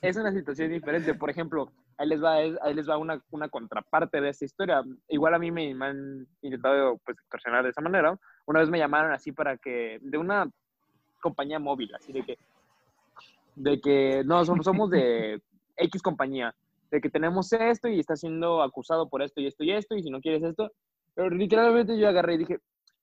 es 0.00 0.16
una 0.16 0.32
situación 0.32 0.70
diferente. 0.70 1.12
Por 1.12 1.28
ejemplo, 1.28 1.70
ahí 1.98 2.08
les 2.08 2.22
va, 2.22 2.36
ahí 2.36 2.74
les 2.74 2.88
va 2.88 2.96
una, 2.96 3.22
una 3.30 3.48
contraparte 3.50 4.22
de 4.22 4.30
esta 4.30 4.44
historia. 4.44 4.82
Igual 5.08 5.34
a 5.34 5.38
mí 5.38 5.50
me, 5.50 5.74
me 5.74 5.86
han 5.86 6.26
intentado 6.40 6.98
pues, 7.04 7.18
extorsionar 7.18 7.62
de 7.62 7.70
esa 7.70 7.82
manera. 7.82 8.18
Una 8.46 8.60
vez 8.60 8.70
me 8.70 8.78
llamaron 8.78 9.12
así 9.12 9.32
para 9.32 9.58
que, 9.58 9.98
de 10.00 10.16
una 10.16 10.50
compañía 11.24 11.58
móvil, 11.58 11.94
así 11.94 12.12
de 12.12 12.22
que, 12.22 12.38
de 13.56 13.80
que, 13.80 14.22
no, 14.24 14.44
somos, 14.44 14.64
somos 14.66 14.90
de 14.90 15.40
X 15.76 16.02
compañía, 16.02 16.54
de 16.90 17.00
que 17.00 17.08
tenemos 17.08 17.50
esto 17.52 17.88
y 17.88 17.98
está 17.98 18.14
siendo 18.14 18.62
acusado 18.62 19.08
por 19.08 19.22
esto 19.22 19.40
y 19.40 19.46
esto 19.46 19.64
y 19.64 19.72
esto, 19.72 19.96
y 19.96 20.02
si 20.02 20.10
no 20.10 20.20
quieres 20.20 20.42
esto. 20.42 20.70
Pero 21.14 21.30
literalmente 21.30 21.98
yo 21.98 22.08
agarré 22.08 22.34
y 22.34 22.38
dije, 22.38 22.58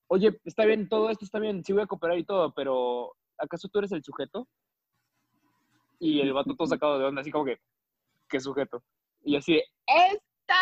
oye, 0.07 0.39
está 0.45 0.65
bien, 0.65 0.87
todo 0.87 1.09
esto 1.09 1.25
está 1.25 1.39
bien, 1.39 1.63
sí 1.63 1.73
voy 1.73 1.81
a 1.81 1.87
cooperar 1.87 2.19
y 2.19 2.23
todo, 2.23 2.53
pero 2.53 3.13
¿acaso 3.39 3.67
tú 3.69 3.79
eres 3.79 3.91
el 3.91 4.03
sujeto? 4.03 4.47
Y 5.99 6.21
el 6.21 6.33
vato 6.33 6.55
todo 6.55 6.67
sacado 6.67 6.99
de 6.99 7.05
onda, 7.05 7.21
así 7.21 7.31
como 7.31 7.45
que, 7.45 7.57
¿qué 8.29 8.39
sujeto? 8.39 8.83
Y 9.23 9.35
así 9.35 9.53
de, 9.55 9.63
¡esta! 9.87 10.55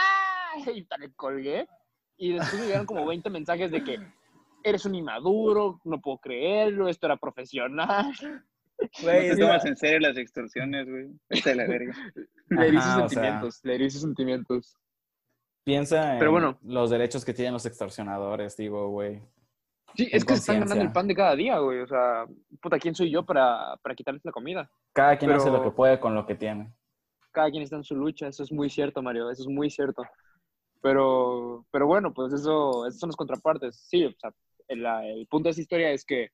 Y 0.73 0.83
tal, 0.85 1.01
le 1.01 1.13
colgué. 1.13 1.67
Y 2.17 2.33
después 2.33 2.59
me 2.59 2.67
llegaron 2.67 2.85
como 2.85 3.05
20 3.05 3.29
mensajes 3.29 3.71
de 3.71 3.83
que 3.83 3.99
eres 4.63 4.85
un 4.85 4.95
inmaduro, 4.95 5.79
no 5.83 5.99
puedo 6.01 6.17
creerlo, 6.19 6.87
esto 6.87 7.07
era 7.07 7.17
profesional. 7.17 8.11
No 8.21 8.87
Güey, 9.03 9.27
te 9.27 9.33
es 9.33 9.39
tomas 9.39 9.65
en 9.65 9.75
serio 9.75 9.99
las 10.07 10.17
extorsiones, 10.17 10.89
güey. 10.89 11.09
Vete 11.29 11.53
la 11.55 11.67
verga. 11.67 11.93
Le 12.49 12.67
herí 12.67 12.81
sus 12.81 12.95
o 12.95 13.09
sea. 13.09 13.09
sentimientos, 13.09 13.59
le 13.63 13.75
herí 13.75 13.89
sus 13.91 14.01
sentimientos. 14.01 14.77
Piensa 15.65 16.13
en 16.13 16.19
Pero 16.19 16.31
bueno. 16.31 16.57
los 16.63 16.89
derechos 16.89 17.23
que 17.25 17.33
tienen 17.33 17.53
los 17.53 17.65
extorsionadores, 17.65 18.55
digo, 18.57 18.89
güey. 18.89 19.21
Sí, 19.95 20.07
es 20.11 20.23
que 20.25 20.33
se 20.35 20.39
están 20.39 20.59
ganando 20.61 20.83
el 20.83 20.91
pan 20.91 21.07
de 21.07 21.15
cada 21.15 21.35
día, 21.35 21.59
güey. 21.59 21.79
O 21.81 21.87
sea, 21.87 22.25
puta, 22.61 22.79
¿quién 22.79 22.95
soy 22.95 23.11
yo 23.11 23.25
para, 23.25 23.75
para 23.83 23.95
quitarles 23.95 24.23
la 24.25 24.31
comida? 24.31 24.71
Cada 24.93 25.17
quien 25.17 25.31
hace 25.31 25.51
lo 25.51 25.61
que 25.61 25.71
puede 25.71 25.99
con 25.99 26.15
lo 26.15 26.25
que 26.25 26.35
tiene. 26.35 26.73
cada 27.31 27.49
quien 27.51 27.63
está 27.63 27.75
en 27.75 27.83
su 27.83 27.95
lucha, 27.95 28.27
eso 28.27 28.43
es 28.43 28.51
muy 28.51 28.69
cierto, 28.69 29.01
Mario, 29.01 29.29
eso 29.29 29.43
es 29.43 29.47
muy 29.49 29.69
cierto. 29.69 30.03
Pero, 30.81 31.65
pero 31.71 31.87
bueno, 31.87 32.13
pues 32.13 32.33
eso, 32.33 32.87
esas 32.87 32.99
son 32.99 33.09
las 33.09 33.15
contrapartes. 33.17 33.75
Sí, 33.87 34.05
o 34.05 34.11
sea, 34.17 34.31
la- 34.69 35.05
el 35.05 35.27
punto 35.27 35.49
de 35.49 35.51
esa 35.51 35.61
historia 35.61 35.91
es 35.91 36.05
que 36.05 36.29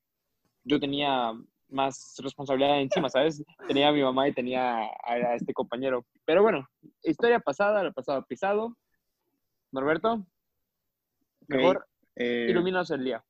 yo 0.63 0.79
tenía 0.79 1.31
más 1.69 2.15
responsabilidad 2.23 2.79
encima, 2.81 3.09
¿sabes? 3.09 3.43
Tenía 3.67 3.89
a 3.89 3.91
mi 3.91 4.01
mamá 4.03 4.27
y 4.27 4.33
tenía 4.33 4.77
a, 4.77 4.89
a 5.13 5.35
este 5.35 5.53
compañero. 5.53 6.05
Pero 6.25 6.43
bueno, 6.43 6.67
historia 7.03 7.39
pasada, 7.39 7.83
lo 7.83 7.91
pasado 7.93 8.23
pisado. 8.27 8.75
Norberto, 9.71 10.25
mejor 11.47 11.85
Eh, 12.15 12.47
ilumínanos 12.49 12.89
el 12.91 13.03
día. 13.03 13.23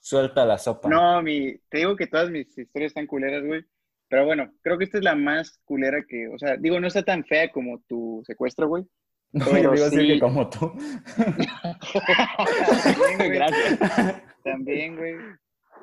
Suelta 0.00 0.44
la 0.46 0.58
sopa. 0.58 0.88
no, 0.88 1.20
mi, 1.22 1.58
te 1.68 1.78
digo 1.78 1.96
que 1.96 2.06
todas 2.06 2.30
mis 2.30 2.46
historias 2.56 2.90
están 2.90 3.06
culeras, 3.06 3.44
güey. 3.44 3.62
Pero 4.08 4.24
bueno, 4.26 4.52
creo 4.62 4.78
que 4.78 4.84
esta 4.84 4.98
es 4.98 5.04
la 5.04 5.14
más 5.14 5.58
culera 5.64 5.98
que, 6.06 6.28
o 6.28 6.38
sea, 6.38 6.56
digo, 6.56 6.78
no 6.78 6.86
está 6.86 7.02
tan 7.02 7.24
fea 7.24 7.50
como 7.50 7.80
tu 7.88 8.22
secuestro, 8.26 8.68
güey. 8.68 8.84
No, 9.34 9.46
Pero 9.46 9.62
yo 9.62 9.72
digo 9.72 9.86
así 9.86 9.96
sí. 10.00 10.06
que 10.06 10.20
como 10.20 10.48
tú. 10.48 10.72
Gracias. 13.18 14.22
También, 14.44 14.96
güey. 14.96 15.16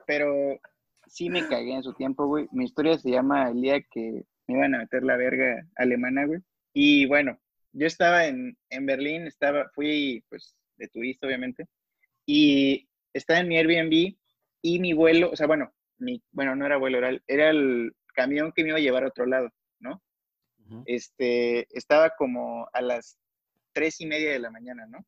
Pero 0.08 0.60
sí 1.08 1.30
me 1.30 1.48
cagué 1.48 1.74
en 1.74 1.84
su 1.84 1.94
tiempo, 1.94 2.26
güey. 2.28 2.48
Mi 2.52 2.66
historia 2.66 2.98
se 2.98 3.12
llama 3.12 3.50
el 3.50 3.62
día 3.62 3.82
que 3.82 4.24
me 4.48 4.56
iban 4.56 4.76
a 4.76 4.80
meter 4.80 5.04
la 5.04 5.18
verga 5.18 5.68
alemana, 5.76 6.26
güey. 6.26 6.40
Y 6.74 7.06
bueno, 7.08 7.38
yo 7.74 7.88
estaba 7.88 8.26
en, 8.26 8.58
en 8.70 8.86
Berlín, 8.86 9.28
estaba, 9.28 9.70
fui 9.74 10.24
pues 10.30 10.56
de 10.78 10.88
turista, 10.88 11.28
obviamente. 11.28 11.68
Y 12.26 12.88
estaba 13.14 13.40
en 13.40 13.48
mi 13.48 13.58
Airbnb 13.58 14.16
y 14.62 14.80
mi 14.80 14.94
vuelo, 14.94 15.32
o 15.32 15.36
sea, 15.36 15.48
bueno, 15.48 15.74
mi, 15.98 16.24
bueno, 16.32 16.56
no 16.56 16.66
era 16.66 16.78
vuelo, 16.78 16.98
era 17.00 17.10
el, 17.10 17.24
era 17.28 17.50
el 17.50 17.94
camión 18.14 18.52
que 18.52 18.64
me 18.64 18.70
iba 18.70 18.78
a 18.78 18.82
llevar 18.82 19.04
a 19.04 19.08
otro 19.08 19.26
lado, 19.26 19.50
¿no? 19.80 20.02
Este, 20.86 21.68
estaba 21.78 22.12
como 22.12 22.70
a 22.72 22.82
las 22.82 23.18
tres 23.74 24.00
y 24.00 24.06
media 24.06 24.32
de 24.32 24.40
la 24.40 24.52
mañana, 24.52 24.86
¿no? 24.88 25.06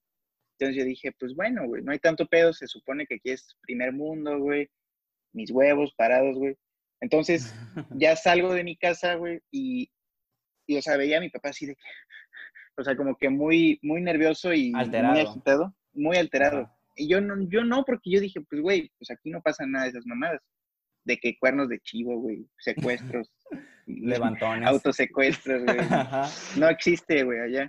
Entonces 0.58 0.78
yo 0.78 0.86
dije, 0.86 1.12
pues 1.20 1.36
bueno, 1.36 1.66
güey, 1.68 1.84
no 1.84 1.92
hay 1.92 2.00
tanto 2.00 2.26
pedo, 2.28 2.54
se 2.54 2.68
supone 2.68 3.06
que 3.06 3.16
aquí 3.16 3.32
es 3.32 3.56
primer 3.62 3.92
mundo, 3.94 4.38
güey, 4.39 4.70
mis 5.34 5.52
huevos 5.52 5.94
parados, 5.96 6.38
güey. 6.38 6.56
Entonces 7.02 7.54
ya 8.00 8.16
salgo 8.16 8.54
de 8.54 8.63
mi 8.63 8.78
casa, 8.78 9.16
güey, 9.16 9.39
y, 9.52 9.89
y, 10.68 10.78
o 10.78 10.82
sea, 10.82 10.96
veía 10.98 11.18
a 11.18 11.22
mi 11.22 11.30
papá 11.30 11.50
así 11.50 11.66
de 11.66 11.76
que, 11.76 11.82
o 12.78 12.84
sea, 12.84 12.96
como 12.96 13.18
que 13.18 13.30
muy, 13.30 13.80
muy 13.82 14.02
nervioso 14.02 14.54
y 14.54 14.72
Alterado. 14.76 15.13
muy 15.13 15.22
agitado, 15.22 15.76
muy 15.94 16.18
alterado. 16.18 16.60
Ajá. 16.62 16.78
Y 16.96 17.08
yo 17.08 17.20
no, 17.22 17.36
yo 17.50 17.63
no, 17.63 17.84
porque 17.86 18.12
yo 18.12 18.20
dije, 18.22 18.39
pues, 18.42 18.62
güey, 18.62 18.92
pues 19.00 19.10
aquí 19.10 19.32
no 19.32 19.42
pasa 19.42 19.66
nada 19.66 19.86
de 19.86 19.89
esas 19.92 20.06
mamadas. 20.06 20.42
De 21.06 21.18
que 21.18 21.38
cuernos 21.39 21.68
de 21.68 21.80
chivo, 21.80 22.20
güey, 22.22 22.48
secuestros, 22.60 23.30
Levantones. 23.88 24.70
autosecuestros, 24.70 25.63
güey. 25.66 25.80
Ajá. 25.80 26.30
No 26.58 26.70
existe, 26.70 27.24
güey, 27.24 27.39
allá. 27.39 27.68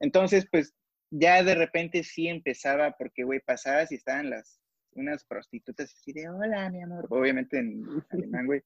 Entonces, 0.00 0.46
pues, 0.52 0.74
ya 1.10 1.42
de 1.42 1.54
repente 1.54 2.02
sí 2.04 2.28
empezaba, 2.28 2.92
porque, 2.98 3.24
güey, 3.24 3.40
pasabas 3.40 3.90
y 3.92 3.96
estaban 3.96 4.30
las, 4.30 4.60
unas 4.92 5.24
prostitutas 5.24 5.92
así 5.94 6.12
de, 6.12 6.28
hola, 6.28 6.70
mi 6.70 6.82
amor, 6.82 7.06
obviamente 7.10 7.58
en 7.58 7.82
alemán, 8.10 8.46
güey. 8.46 8.62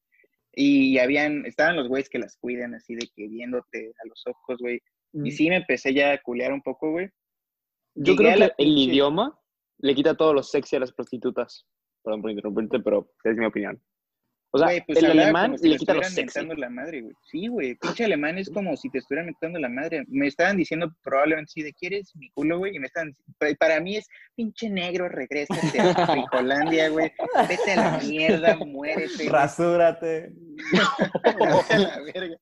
Y 0.55 0.99
habían, 0.99 1.47
estaban 1.47 1.77
los 1.77 1.89
güeyes 1.89 2.09
que 2.11 2.19
las 2.19 2.37
cuidan 2.37 2.75
así 2.75 2.95
de 2.95 3.09
que 3.15 3.27
viéndote 3.29 3.93
a 4.03 4.07
los 4.07 4.23
ojos, 4.27 4.59
güey. 4.61 4.81
Y 5.15 5.31
sí 5.31 5.49
me 5.49 5.57
empecé 5.57 5.93
ya 5.95 6.13
a 6.13 6.19
culear 6.23 6.53
un 6.53 6.63
poco, 6.63 6.91
güey. 6.91 7.09
Yo 7.95 8.15
Llegué 8.15 8.17
creo 8.17 8.37
que 8.37 8.45
el 8.45 8.69
pinche- 8.69 8.85
idioma 8.91 9.39
le 9.79 9.95
quita 9.95 10.15
todo 10.17 10.33
lo 10.35 10.43
sexy 10.43 10.77
a 10.77 10.81
las 10.81 10.93
prostitutas. 10.93 11.67
Perdón 12.03 12.23
por 12.23 12.31
interrumpirte, 12.31 12.81
pero 12.81 13.13
es 13.25 13.37
mi 13.37 13.45
opinión. 13.47 13.83
O 14.55 14.59
sea, 14.59 14.67
Güey, 14.67 14.83
pues 14.87 14.99
el 14.99 15.11
alemán 15.13 15.57
si 15.59 15.67
le 15.69 15.75
te 15.75 15.79
quita 15.81 15.95
lo 15.95 16.01
estuvieran 16.03 16.27
sexy. 16.31 16.39
mentando 16.41 16.61
la 16.61 16.69
madre, 16.69 17.01
güey. 17.01 17.15
Sí, 17.31 17.47
güey. 17.49 17.75
Pinche 17.77 18.05
alemán 18.05 18.37
es 18.37 18.51
como 18.51 18.77
si 18.77 18.91
te 18.91 18.99
estuvieran 18.99 19.25
mentando 19.27 19.59
la 19.59 19.71
madre. 19.71 20.05
Me 20.09 20.27
estaban 20.27 20.59
diciendo 20.59 20.95
probablemente 21.03 21.53
sí 21.55 21.63
de 21.63 21.73
¿quieres 21.73 22.15
mi 22.17 22.29
culo, 22.33 22.59
güey? 22.59 22.77
Y 22.77 22.79
me 22.79 22.87
estaban 22.87 23.17
pa- 23.39 23.47
para 23.59 23.81
mí 23.81 23.97
es 23.97 24.07
pinche 24.37 24.69
negro, 24.69 25.09
regrésate 25.09 25.81
a 25.81 26.07
Frijolandia, 26.07 26.91
güey. 26.91 27.11
Vete 27.49 27.73
a 27.73 27.77
la 27.77 27.99
mierda, 28.07 28.57
muérete. 28.57 29.15
güey. 29.17 29.29
Rasúrate. 29.31 30.33
Vete 31.25 31.75
a 31.75 31.79
la 31.79 32.01
verga. 32.15 32.37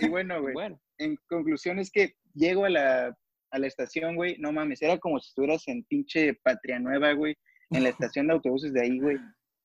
Y 0.00 0.08
bueno, 0.08 0.40
güey, 0.40 0.54
Bueno, 0.54 0.80
en 0.98 1.16
conclusión 1.28 1.78
es 1.78 1.90
que 1.90 2.14
llego 2.34 2.64
a 2.64 2.70
la, 2.70 3.16
a 3.52 3.58
la 3.58 3.66
estación, 3.66 4.14
güey, 4.16 4.36
no 4.38 4.52
mames, 4.52 4.82
era 4.82 4.98
como 4.98 5.18
si 5.20 5.28
estuvieras 5.28 5.66
en 5.68 5.82
pinche 5.84 6.34
Patria 6.42 6.78
Nueva, 6.78 7.12
güey, 7.12 7.36
en 7.70 7.82
la 7.84 7.88
estación 7.90 8.26
de 8.28 8.34
autobuses 8.34 8.72
de 8.72 8.82
ahí, 8.82 8.98
güey. 9.00 9.16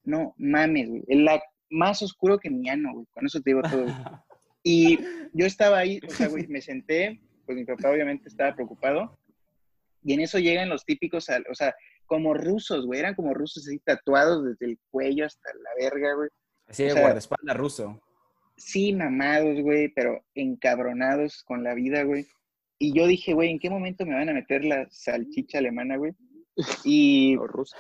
No 0.05 0.33
mames, 0.37 0.89
güey. 0.89 1.03
La 1.07 1.41
más 1.69 2.01
oscuro 2.01 2.39
que 2.39 2.49
mi 2.49 2.69
ano, 2.69 2.93
güey. 2.93 3.05
Con 3.11 3.25
eso 3.25 3.41
te 3.41 3.49
digo 3.51 3.61
todo. 3.61 3.83
güey. 3.83 3.93
Y 4.67 4.97
yo 5.33 5.45
estaba 5.45 5.77
ahí, 5.77 5.99
o 6.07 6.09
sea, 6.09 6.27
güey, 6.27 6.47
me 6.47 6.59
senté, 6.59 7.21
pues 7.45 7.55
mi 7.55 7.65
papá 7.65 7.91
obviamente 7.91 8.27
estaba 8.29 8.55
preocupado. 8.55 9.15
Y 10.03 10.13
en 10.13 10.21
eso 10.21 10.39
llegan 10.39 10.69
los 10.69 10.83
típicos, 10.85 11.29
al- 11.29 11.45
o 11.51 11.53
sea, 11.53 11.75
como 12.07 12.33
rusos, 12.33 12.87
güey, 12.87 12.99
eran 12.99 13.13
como 13.13 13.35
rusos 13.35 13.67
así 13.67 13.77
tatuados 13.77 14.43
desde 14.43 14.65
el 14.65 14.79
cuello 14.89 15.27
hasta 15.27 15.49
la 15.53 15.69
verga, 15.85 16.15
güey. 16.15 16.29
Así 16.67 16.81
de 16.83 16.89
O 16.89 16.93
sea, 16.93 17.01
guardaespaldas 17.03 17.57
ruso. 17.57 18.01
Sí, 18.57 18.91
mamados, 18.93 19.61
güey, 19.61 19.89
pero 19.89 20.25
encabronados 20.33 21.43
con 21.43 21.63
la 21.63 21.75
vida, 21.75 22.01
güey. 22.01 22.25
Y 22.79 22.91
yo 22.97 23.05
dije, 23.05 23.33
güey, 23.35 23.51
¿en 23.51 23.59
qué 23.59 23.69
momento 23.69 24.03
me 24.03 24.15
van 24.15 24.29
a 24.29 24.33
meter 24.33 24.65
la 24.65 24.87
salchicha 24.89 25.59
alemana, 25.59 25.97
güey? 25.97 26.13
Y 26.83 27.35
los 27.35 27.47
rusos. 27.49 27.77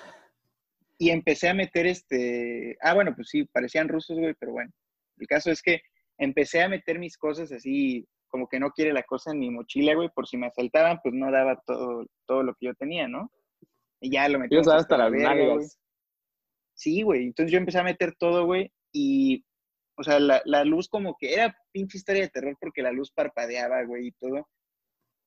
Y 0.97 1.09
empecé 1.09 1.49
a 1.49 1.53
meter 1.53 1.85
este, 1.87 2.77
ah, 2.81 2.93
bueno, 2.93 3.13
pues 3.15 3.29
sí, 3.29 3.45
parecían 3.45 3.89
rusos, 3.89 4.17
güey, 4.17 4.33
pero 4.39 4.53
bueno, 4.53 4.71
el 5.17 5.27
caso 5.27 5.51
es 5.51 5.61
que 5.61 5.81
empecé 6.17 6.61
a 6.61 6.69
meter 6.69 6.99
mis 6.99 7.17
cosas 7.17 7.51
así, 7.51 8.07
como 8.27 8.47
que 8.47 8.59
no 8.59 8.71
quiere 8.71 8.93
la 8.93 9.03
cosa 9.03 9.31
en 9.31 9.39
mi 9.39 9.49
mochila, 9.49 9.95
güey, 9.95 10.09
por 10.09 10.27
si 10.27 10.37
me 10.37 10.47
asaltaban, 10.47 10.99
pues 11.03 11.13
no 11.13 11.31
daba 11.31 11.61
todo, 11.65 12.05
todo 12.25 12.43
lo 12.43 12.53
que 12.55 12.67
yo 12.67 12.73
tenía, 12.75 13.07
¿no? 13.07 13.31
Y 13.99 14.11
ya 14.11 14.27
lo 14.29 14.39
metí 14.39 14.55
Yo 14.55 14.63
sabes 14.63 14.83
hasta 14.83 14.97
la 14.97 15.09
verga, 15.09 15.53
güey. 15.53 15.67
Sí, 16.73 17.01
güey. 17.01 17.23
Entonces 17.23 17.51
yo 17.51 17.57
empecé 17.57 17.79
a 17.79 17.83
meter 17.83 18.13
todo, 18.17 18.45
güey. 18.45 18.71
Y, 18.91 19.45
o 19.97 20.03
sea, 20.03 20.19
la, 20.19 20.41
la 20.45 20.65
luz 20.65 20.89
como 20.89 21.15
que 21.17 21.33
era 21.33 21.57
pinche 21.71 21.97
historia 21.97 22.23
de 22.23 22.29
terror 22.29 22.57
porque 22.59 22.81
la 22.81 22.91
luz 22.91 23.11
parpadeaba, 23.11 23.83
güey, 23.83 24.07
y 24.07 24.11
todo. 24.11 24.47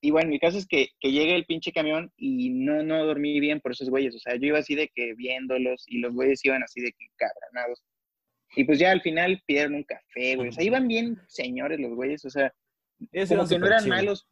Y 0.01 0.11
bueno, 0.11 0.31
mi 0.31 0.39
caso 0.39 0.59
es 0.59 0.67
que, 0.67 0.91
que 1.01 1.11
llega 1.11 1.35
el 1.35 1.45
pinche 1.45 1.73
camión 1.73 2.13
y 2.17 2.51
no, 2.51 2.83
no 2.85 3.05
dormí 3.05 3.41
bien 3.41 3.61
por 3.61 3.73
esos 3.73 3.91
güeyes. 3.91 4.15
O 4.15 4.19
sea, 4.19 4.37
yo 4.37 4.47
iba 4.47 4.59
así 4.59 4.75
de 4.75 4.89
que 4.89 5.15
viéndolos 5.15 5.85
y 5.89 5.99
los 5.99 6.15
güeyes 6.15 6.45
iban 6.45 6.63
así 6.63 6.81
de 6.81 6.93
que 6.93 7.07
cabranados. 7.17 7.83
Y 8.55 8.65
pues 8.65 8.79
ya 8.79 8.93
al 8.93 9.03
final 9.03 9.43
pidieron 9.47 9.75
un 9.75 9.85
café, 9.85 10.37
güey. 10.37 10.49
O 10.49 10.53
sea, 10.53 10.65
iban 10.65 10.87
bien 10.87 11.21
señores 11.27 11.81
los 11.81 11.95
güeyes. 11.95 12.25
O 12.25 12.31
sea, 12.31 12.55
como 13.29 13.49
que 13.49 13.59
no 13.59 13.67
eran 13.67 13.81
chill. 13.81 13.89
malos. 13.89 14.29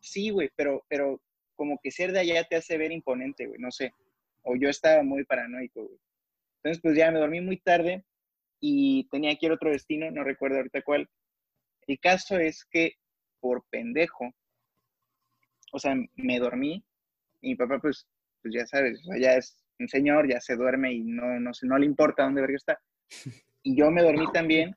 Sí, 0.00 0.30
güey, 0.30 0.50
pero, 0.56 0.84
pero 0.88 1.20
como 1.54 1.78
que 1.82 1.90
ser 1.90 2.12
de 2.12 2.20
allá 2.20 2.44
te 2.44 2.56
hace 2.56 2.78
ver 2.78 2.90
imponente, 2.90 3.46
güey, 3.46 3.60
no 3.60 3.70
sé. 3.70 3.92
O 4.42 4.56
yo 4.56 4.70
estaba 4.70 5.02
muy 5.02 5.24
paranoico, 5.24 5.82
güey. 5.82 5.98
Entonces, 6.56 6.80
pues 6.82 6.96
ya 6.96 7.10
me 7.10 7.18
dormí 7.18 7.40
muy 7.40 7.58
tarde 7.58 8.04
y 8.60 9.08
tenía 9.10 9.36
que 9.36 9.46
ir 9.46 9.52
a 9.52 9.56
otro 9.56 9.70
destino, 9.70 10.10
no 10.10 10.24
recuerdo 10.24 10.56
ahorita 10.56 10.82
cuál. 10.82 11.08
El 11.86 11.98
caso 12.00 12.38
es 12.38 12.64
que 12.64 12.94
por 13.40 13.64
pendejo, 13.70 14.32
o 15.72 15.78
sea, 15.78 15.94
me 16.16 16.38
dormí 16.38 16.84
y 17.40 17.50
mi 17.50 17.56
papá, 17.56 17.78
pues, 17.78 18.06
pues 18.42 18.54
ya 18.54 18.66
sabes, 18.66 19.00
o 19.00 19.12
sea, 19.12 19.18
ya 19.18 19.34
es 19.36 19.56
un 19.78 19.88
señor, 19.88 20.28
ya 20.28 20.40
se 20.40 20.56
duerme 20.56 20.92
y 20.92 21.04
no, 21.04 21.40
no, 21.40 21.54
sé, 21.54 21.66
no 21.66 21.78
le 21.78 21.86
importa 21.86 22.24
dónde 22.24 22.40
verga 22.40 22.56
está. 22.56 22.80
Y 23.62 23.76
yo 23.76 23.90
me 23.90 24.02
dormí 24.02 24.24
también. 24.32 24.74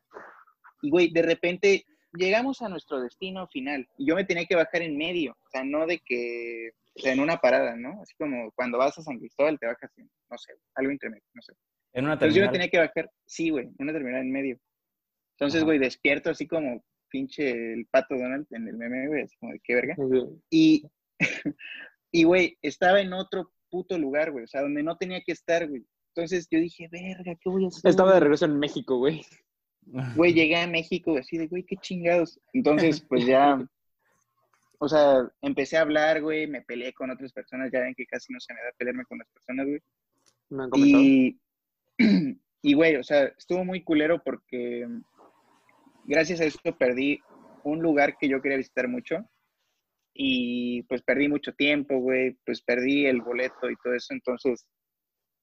Y, 0.81 0.89
güey, 0.89 1.09
de 1.13 1.21
repente 1.21 1.85
llegamos 2.13 2.61
a 2.61 2.67
nuestro 2.67 2.99
destino 2.99 3.47
final 3.47 3.87
y 3.97 4.07
yo 4.07 4.15
me 4.15 4.25
tenía 4.25 4.45
que 4.45 4.57
bajar 4.57 4.81
en 4.81 4.97
medio, 4.97 5.31
o 5.31 5.49
sea, 5.49 5.63
no 5.63 5.87
de 5.87 5.99
que, 5.99 6.71
o 6.95 6.99
sea, 6.99 7.13
en 7.13 7.21
una 7.21 7.37
parada, 7.37 7.77
¿no? 7.77 8.01
Así 8.01 8.13
como 8.15 8.51
cuando 8.51 8.77
vas 8.77 8.97
a 8.97 9.01
San 9.01 9.19
Cristóbal 9.19 9.57
te 9.57 9.67
bajas 9.67 9.89
en, 9.97 10.09
no 10.29 10.37
sé, 10.37 10.53
algo 10.75 10.91
intermedio, 10.91 11.23
no 11.33 11.41
sé. 11.41 11.53
En 11.93 12.03
una 12.03 12.13
Entonces 12.15 12.35
yo 12.35 12.41
me 12.41 12.47
terminal. 12.47 12.69
tenía 12.69 12.69
que 12.69 12.87
bajar, 12.87 13.11
sí, 13.25 13.49
güey, 13.51 13.67
en 13.67 13.75
una 13.79 13.93
terminal 13.93 14.21
en 14.21 14.31
medio. 14.31 14.59
Entonces, 15.37 15.61
Ajá. 15.61 15.65
güey, 15.65 15.79
despierto 15.79 16.29
así 16.29 16.45
como 16.45 16.83
pinche 17.13 17.73
el 17.73 17.85
pato 17.85 18.15
Donald 18.15 18.47
en 18.49 18.67
el 18.67 18.75
meme, 18.75 19.07
güey, 19.07 19.21
así 19.21 19.37
como 19.37 19.51
de 19.51 19.59
qué 19.59 19.75
verga. 19.75 19.95
Y, 20.49 20.83
y, 22.11 22.23
güey, 22.23 22.57
estaba 22.63 22.99
en 23.01 23.13
otro 23.13 23.51
puto 23.69 23.99
lugar, 23.99 24.31
güey, 24.31 24.45
o 24.45 24.47
sea, 24.47 24.61
donde 24.61 24.81
no 24.81 24.97
tenía 24.97 25.21
que 25.21 25.31
estar, 25.31 25.69
güey. 25.69 25.85
Entonces 26.15 26.47
yo 26.49 26.59
dije, 26.59 26.89
verga, 26.91 27.35
¿qué 27.35 27.49
voy 27.49 27.65
a 27.65 27.67
hacer? 27.67 27.87
Estaba 27.87 28.09
de 28.09 28.15
güey?" 28.15 28.23
regreso 28.23 28.45
en 28.45 28.59
México, 28.59 28.97
güey. 28.97 29.21
Güey, 30.15 30.33
llegué 30.33 30.55
a 30.55 30.65
México 30.65 31.17
así 31.17 31.37
de, 31.37 31.47
güey, 31.47 31.63
qué 31.63 31.75
chingados. 31.75 32.39
Entonces, 32.53 33.01
pues 33.01 33.25
ya, 33.25 33.61
o 34.79 34.87
sea, 34.87 35.29
empecé 35.41 35.75
a 35.75 35.81
hablar, 35.81 36.21
güey, 36.21 36.47
me 36.47 36.61
peleé 36.61 36.93
con 36.93 37.11
otras 37.11 37.33
personas, 37.33 37.69
ya 37.69 37.81
ven 37.81 37.93
que 37.93 38.05
casi 38.05 38.31
no 38.31 38.39
se 38.39 38.53
me 38.53 38.61
da 38.61 38.71
pelearme 38.77 39.03
con 39.03 39.17
las 39.17 39.27
personas, 39.27 39.67
güey. 39.67 39.81
Me 40.49 40.63
han 40.63 40.69
comentado. 40.69 41.03
Y, 41.03 41.39
y, 42.61 42.73
güey, 42.75 42.95
o 42.95 43.03
sea, 43.03 43.25
estuvo 43.25 43.65
muy 43.65 43.83
culero 43.83 44.23
porque 44.23 44.87
gracias 46.05 46.41
a 46.41 46.45
eso 46.45 46.59
perdí 46.77 47.19
un 47.63 47.81
lugar 47.81 48.17
que 48.17 48.27
yo 48.27 48.41
quería 48.41 48.57
visitar 48.57 48.87
mucho. 48.87 49.17
Y 50.13 50.83
pues 50.83 51.01
perdí 51.01 51.27
mucho 51.27 51.53
tiempo, 51.53 51.97
güey, 51.97 52.37
pues 52.45 52.61
perdí 52.61 53.05
el 53.07 53.21
boleto 53.21 53.69
y 53.69 53.75
todo 53.83 53.95
eso. 53.95 54.13
Entonces, 54.13 54.67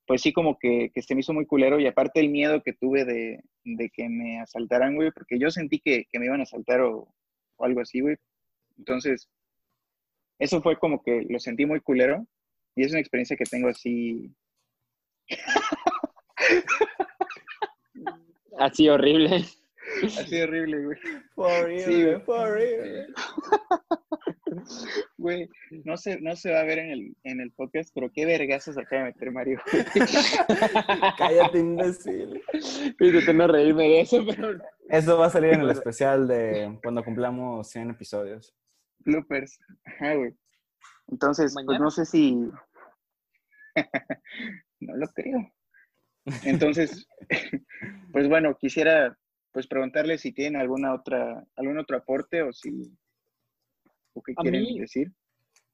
pues 0.07 0.23
sí, 0.23 0.33
como 0.33 0.59
que, 0.59 0.91
se 0.95 1.15
me 1.15 1.21
hizo 1.21 1.33
muy 1.33 1.47
culero. 1.47 1.81
Y 1.81 1.87
aparte 1.87 2.21
el 2.21 2.29
miedo 2.29 2.63
que 2.63 2.73
tuve 2.75 3.05
de, 3.05 3.43
que 3.93 4.09
me 4.09 4.41
asaltaran, 4.41 4.95
güey, 4.95 5.11
porque 5.11 5.39
yo 5.39 5.51
sentí 5.51 5.81
que, 5.81 6.07
me 6.15 6.27
iban 6.27 6.41
a 6.41 6.45
asaltar 6.45 6.81
o 6.83 7.13
algo 7.59 7.81
así, 7.81 8.01
güey. 8.01 8.17
Entonces, 8.79 9.29
eso 10.39 10.63
fue 10.63 10.79
como 10.79 11.03
que 11.03 11.27
lo 11.29 11.41
sentí 11.41 11.67
muy 11.67 11.81
culero. 11.81 12.27
Y 12.77 12.85
es 12.85 12.93
una 12.93 13.01
experiencia 13.01 13.37
que 13.37 13.45
tengo 13.45 13.69
así 13.69 14.33
Así 18.59 18.89
horrible. 18.89 19.45
Así 20.05 20.41
horrible, 20.41 20.85
güey. 20.85 20.99
For 21.35 21.69
Sí, 21.79 22.05
güey. 22.05 22.21
for 22.21 22.53
real. 22.53 23.15
Güey, 25.17 25.49
no 25.85 25.97
se, 25.97 26.21
no 26.21 26.35
se 26.35 26.53
va 26.53 26.61
a 26.61 26.65
ver 26.65 26.79
en 26.79 26.91
el, 26.91 27.17
en 27.25 27.41
el 27.41 27.53
podcast, 27.53 27.91
pero 27.95 28.11
qué 28.13 28.25
vergazos 28.27 28.77
acaba 28.77 29.05
de 29.05 29.13
meter 29.13 29.31
Mario. 29.31 29.61
Cállate, 31.19 31.59
imbécil. 31.59 32.43
Intenté 32.99 33.35
no 33.35 33.47
reírme 33.47 33.85
de 33.85 34.01
eso, 34.01 34.25
pero 34.27 34.59
Eso 34.89 35.19
va 35.19 35.27
a 35.27 35.31
salir 35.31 35.53
en 35.53 35.61
el 35.61 35.71
especial 35.71 36.27
de 36.27 36.79
cuando 36.83 37.05
cumplamos 37.05 37.69
100 37.69 37.91
episodios. 37.91 38.55
Bloopers. 39.01 39.59
Ajá, 39.85 40.15
güey. 40.15 40.35
Entonces, 41.09 41.55
pues 41.65 41.81
no 41.81 41.91
sé 41.91 42.05
si. 42.05 42.35
no 44.81 44.97
lo 44.97 45.07
creo. 45.09 45.53
Entonces, 46.45 47.07
pues 48.13 48.29
bueno, 48.29 48.57
quisiera 48.59 49.17
pues 49.53 49.67
preguntarle 49.67 50.17
si 50.19 50.33
tienen 50.33 50.61
alguna 50.61 50.95
otra, 50.95 51.45
algún 51.57 51.79
otro 51.79 51.97
aporte 51.97 52.43
o 52.43 52.53
si 52.53 52.71
o 54.15 54.23
qué 54.23 54.33
A 54.37 54.43
quieren 54.43 54.63
mí- 54.63 54.79
decir. 54.79 55.11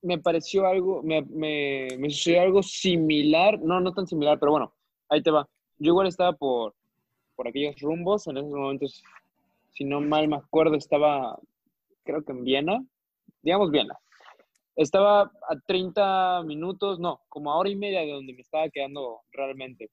me 0.03 0.19
pareció 0.19 0.67
algo, 0.67 1.03
me, 1.03 1.23
me, 1.23 1.89
me 1.99 2.11
sucedió 2.11 2.43
algo 2.43 2.63
similar, 2.63 3.59
no, 3.61 3.81
no 3.81 3.93
tan 3.93 4.07
similar, 4.07 4.39
pero 4.39 4.53
bueno, 4.53 4.73
ahí 5.09 5.23
te 5.23 5.31
va. 5.31 5.49
Yo 5.79 5.91
igual 5.93 6.07
estaba 6.07 6.33
por, 6.33 6.75
por 7.35 7.49
aquellos 7.49 7.79
rumbos, 7.81 8.27
en 8.29 8.37
esos 8.39 8.51
momentos, 8.51 9.03
si 9.75 9.85
no 9.85 10.01
mal 10.01 10.29
me 10.29 10.37
acuerdo, 10.37 10.77
estaba, 10.77 11.39
creo 12.05 12.25
que 12.25 12.33
en 12.33 12.45
Viena, 12.45 12.85
digamos 13.43 13.71
Viena. 13.71 13.99
Estaba 14.77 15.23
a 15.23 15.61
30 15.67 16.43
minutos, 16.45 16.99
no, 17.01 17.21
como 17.29 17.51
a 17.51 17.57
hora 17.59 17.71
y 17.71 17.77
media 17.77 18.01
de 18.01 18.13
donde 18.13 18.33
me 18.35 18.41
estaba 18.43 18.69
quedando 18.69 19.21
realmente. 19.33 19.91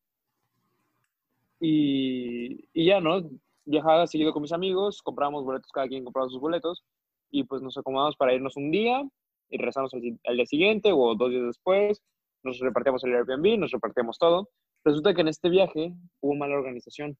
Y, 1.59 2.67
y 2.73 2.85
ya, 2.85 2.99
¿no? 2.99 3.21
Viajaba 3.65 4.07
seguido 4.07 4.33
con 4.33 4.41
mis 4.41 4.51
amigos, 4.51 5.01
comprábamos 5.01 5.43
boletos, 5.45 5.71
cada 5.71 5.87
quien 5.87 6.03
compraba 6.03 6.29
sus 6.29 6.39
boletos, 6.41 6.83
y 7.31 7.43
pues 7.45 7.61
nos 7.61 7.77
acomodamos 7.77 8.15
para 8.17 8.33
irnos 8.33 8.57
un 8.57 8.71
día, 8.71 9.01
y 9.49 9.57
regresamos 9.57 9.93
al, 9.93 10.01
al 10.25 10.35
día 10.35 10.45
siguiente 10.45 10.91
o 10.93 11.15
dos 11.15 11.29
días 11.29 11.45
después, 11.45 12.01
nos 12.43 12.59
repartíamos 12.59 13.03
el 13.03 13.15
Airbnb, 13.15 13.57
nos 13.57 13.71
repartíamos 13.71 14.17
todo. 14.17 14.49
Resulta 14.83 15.13
que 15.13 15.21
en 15.21 15.29
este 15.29 15.49
viaje 15.49 15.93
hubo 16.19 16.35
mala 16.35 16.55
organización. 16.55 17.17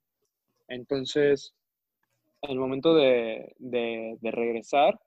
Entonces, 0.67 1.53
en 2.41 2.51
el 2.51 2.59
momento 2.59 2.93
de, 2.93 3.53
de- 3.57 4.17
de 4.19 4.31
regresar, 4.31 4.99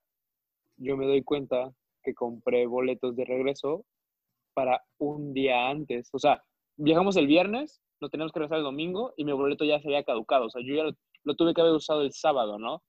yo 0.78 0.96
me 0.96 1.06
doy 1.06 1.22
cuenta 1.22 1.72
que 2.02 2.14
compré 2.14 2.66
boletos 2.66 3.14
de 3.16 3.24
regreso 3.24 3.84
para 4.54 4.84
un 4.98 5.34
día 5.34 5.68
antes. 5.68 6.08
O 6.12 6.18
sea, 6.18 6.42
viajamos 6.76 7.16
el 7.16 7.26
viernes, 7.26 7.82
nos 8.00 8.10
teníamos 8.10 8.32
que 8.32 8.38
regresar 8.38 8.58
el 8.58 8.64
domingo 8.64 9.12
y 9.16 9.24
mi 9.24 9.32
boleto 9.32 9.64
ya 9.64 9.80
se 9.80 9.88
había 9.88 10.04
caducado. 10.04 10.46
O 10.46 10.50
sea, 10.50 10.62
yo 10.64 10.74
ya 10.74 10.84
lo, 10.84 10.92
lo 11.26 11.34
tuve 11.34 11.52
que 11.52 11.60
haber 11.60 11.74
usado 11.74 12.00
el 12.00 12.12
sábado, 12.12 12.58
¿no? 12.58 12.82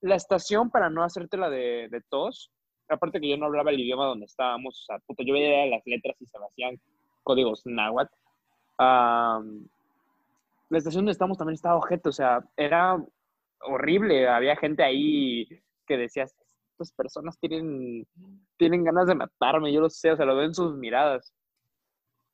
La 0.00 0.16
estación, 0.16 0.70
para 0.70 0.90
no 0.90 1.04
hacerte 1.04 1.36
la 1.36 1.48
de, 1.48 1.88
de 1.88 2.00
tos, 2.08 2.50
aparte 2.88 3.20
que 3.20 3.28
yo 3.28 3.36
no 3.36 3.46
hablaba 3.46 3.70
el 3.70 3.80
idioma 3.80 4.06
donde 4.06 4.26
estábamos, 4.26 4.80
o 4.80 4.84
sea, 4.84 4.98
puta, 5.06 5.22
yo 5.24 5.34
veía 5.34 5.66
las 5.66 5.82
letras 5.86 6.16
y 6.20 6.26
se 6.26 6.38
hacían 6.38 6.80
códigos 7.22 7.62
náhuatl. 7.64 8.14
La 8.78 10.78
estación 10.78 11.02
donde 11.02 11.12
estábamos 11.12 11.38
también 11.38 11.54
estaba 11.54 11.76
ojete, 11.76 12.08
o 12.08 12.12
sea, 12.12 12.40
era 12.56 12.96
horrible. 13.60 14.28
Había 14.28 14.56
gente 14.56 14.82
ahí 14.82 15.46
que 15.86 15.96
decía, 15.96 16.24
estas 16.24 16.92
personas 16.92 17.38
tienen, 17.38 18.06
tienen 18.56 18.82
ganas 18.82 19.06
de 19.06 19.14
matarme, 19.14 19.72
yo 19.72 19.80
lo 19.80 19.90
sé, 19.90 20.12
o 20.12 20.16
sea, 20.16 20.24
lo 20.24 20.34
veo 20.34 20.46
en 20.46 20.54
sus 20.54 20.74
miradas. 20.74 21.32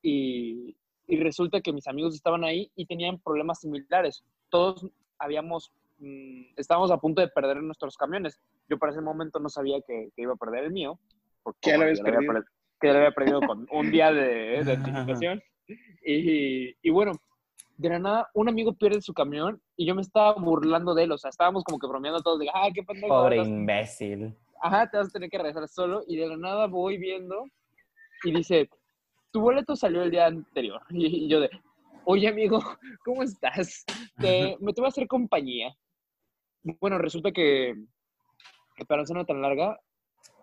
Y, 0.03 0.77
y 1.09 1.17
resulta 1.21 1.61
que 1.61 1.73
mis 1.73 1.89
amigos 1.89 2.15
estaban 2.15 2.45
ahí 2.45 2.71
y 2.77 2.87
tenían 2.87 3.19
problemas 3.19 3.61
similares. 3.61 4.23
Todos 4.51 4.87
habíamos, 5.19 5.73
mm, 5.99 6.43
estábamos 6.57 6.91
a 6.93 6.99
punto 6.99 7.21
de 7.21 7.29
perder 7.29 7.61
nuestros 7.63 7.97
camiones. 7.97 8.39
Yo 8.69 8.79
para 8.79 8.93
ese 8.93 9.01
momento 9.01 9.41
no 9.41 9.49
sabía 9.49 9.81
que, 9.81 10.11
que 10.15 10.23
iba 10.23 10.35
a 10.35 10.37
perder 10.37 10.65
el 10.65 10.73
mío. 10.73 10.99
Porque 11.43 11.59
Que 11.63 11.71
ya 11.71 11.77
lo 11.79 11.83
habías 11.85 12.01
había 12.01 12.13
perdido. 12.13 12.33
perdido- 12.33 12.53
que 12.81 12.87
ya 12.87 12.93
lo 12.93 12.99
había 13.01 13.11
perdido 13.13 13.41
con 13.41 13.67
un 13.73 13.91
día 13.91 14.13
de, 14.13 14.63
de 14.63 14.73
anticipación. 14.73 15.43
Y, 16.05 16.75
y 16.81 16.91
bueno, 16.91 17.13
de 17.77 17.89
la 17.89 17.99
nada, 17.99 18.29
un 18.35 18.49
amigo 18.49 18.73
pierde 18.75 19.01
su 19.01 19.13
camión 19.15 19.61
y 19.77 19.87
yo 19.87 19.95
me 19.95 20.03
estaba 20.03 20.35
burlando 20.35 20.95
de 20.95 21.05
él. 21.05 21.13
O 21.13 21.19
sea, 21.19 21.31
estábamos 21.31 21.65
como 21.65 21.79
que 21.79 21.87
bromeando 21.87 22.21
todos 22.23 22.39
de, 22.39 22.49
ah, 22.53 22.69
qué 22.75 22.83
pendejo. 22.83 23.09
Pobre 23.09 23.39
vas 23.39 23.49
imbécil. 23.49 24.35
Ajá, 24.61 24.89
te 24.91 24.97
vas 24.97 25.09
a 25.09 25.11
tener 25.11 25.31
que 25.31 25.39
regresar 25.39 25.67
solo. 25.69 26.03
Y 26.07 26.17
de 26.17 26.29
la 26.29 26.37
nada 26.37 26.67
voy 26.67 26.99
viendo 26.99 27.45
y 28.25 28.33
dice, 28.33 28.69
tu 29.31 29.41
boleto 29.41 29.77
salió 29.77 30.03
el 30.03 30.11
día 30.11 30.27
anterior. 30.27 30.83
Y, 30.91 31.07
y 31.25 31.29
yo 31.29 31.41
de, 31.41 31.51
oye 32.05 32.29
amigo, 32.29 32.61
¿cómo 33.05 33.23
estás? 33.23 33.85
Te, 34.17 34.57
me 34.61 34.73
te 34.73 34.81
voy 34.81 34.87
a 34.87 34.89
hacer 34.89 35.07
compañía. 35.07 35.75
Bueno, 36.81 36.99
resulta 36.99 37.31
que, 37.33 37.75
que 38.77 38.85
para 38.85 39.03
no 39.03 39.07
ser 39.07 39.25
tan 39.25 39.41
larga, 39.41 39.79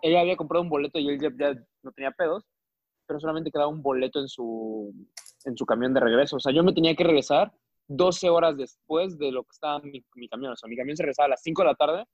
ella 0.01 0.21
había 0.21 0.37
comprado 0.37 0.63
un 0.63 0.69
boleto 0.69 0.99
y 0.99 1.09
él 1.09 1.19
ya, 1.19 1.29
ya 1.37 1.59
no 1.83 1.91
tenía 1.91 2.11
pedos, 2.11 2.45
pero 3.07 3.19
solamente 3.19 3.51
quedaba 3.51 3.69
un 3.69 3.81
boleto 3.81 4.19
en 4.19 4.27
su, 4.27 4.93
en 5.45 5.57
su 5.57 5.65
camión 5.65 5.93
de 5.93 5.99
regreso. 5.99 6.37
O 6.37 6.39
sea, 6.39 6.53
yo 6.53 6.63
me 6.63 6.73
tenía 6.73 6.95
que 6.95 7.03
regresar 7.03 7.51
12 7.87 8.29
horas 8.29 8.57
después 8.57 9.17
de 9.17 9.31
lo 9.31 9.43
que 9.43 9.51
estaba 9.51 9.79
mi, 9.79 10.03
mi 10.15 10.27
camión. 10.27 10.53
O 10.53 10.55
sea, 10.55 10.69
mi 10.69 10.77
camión 10.77 10.97
se 10.97 11.03
regresaba 11.03 11.27
a 11.27 11.29
las 11.29 11.41
5 11.41 11.61
de 11.61 11.67
la 11.67 11.75
tarde, 11.75 12.05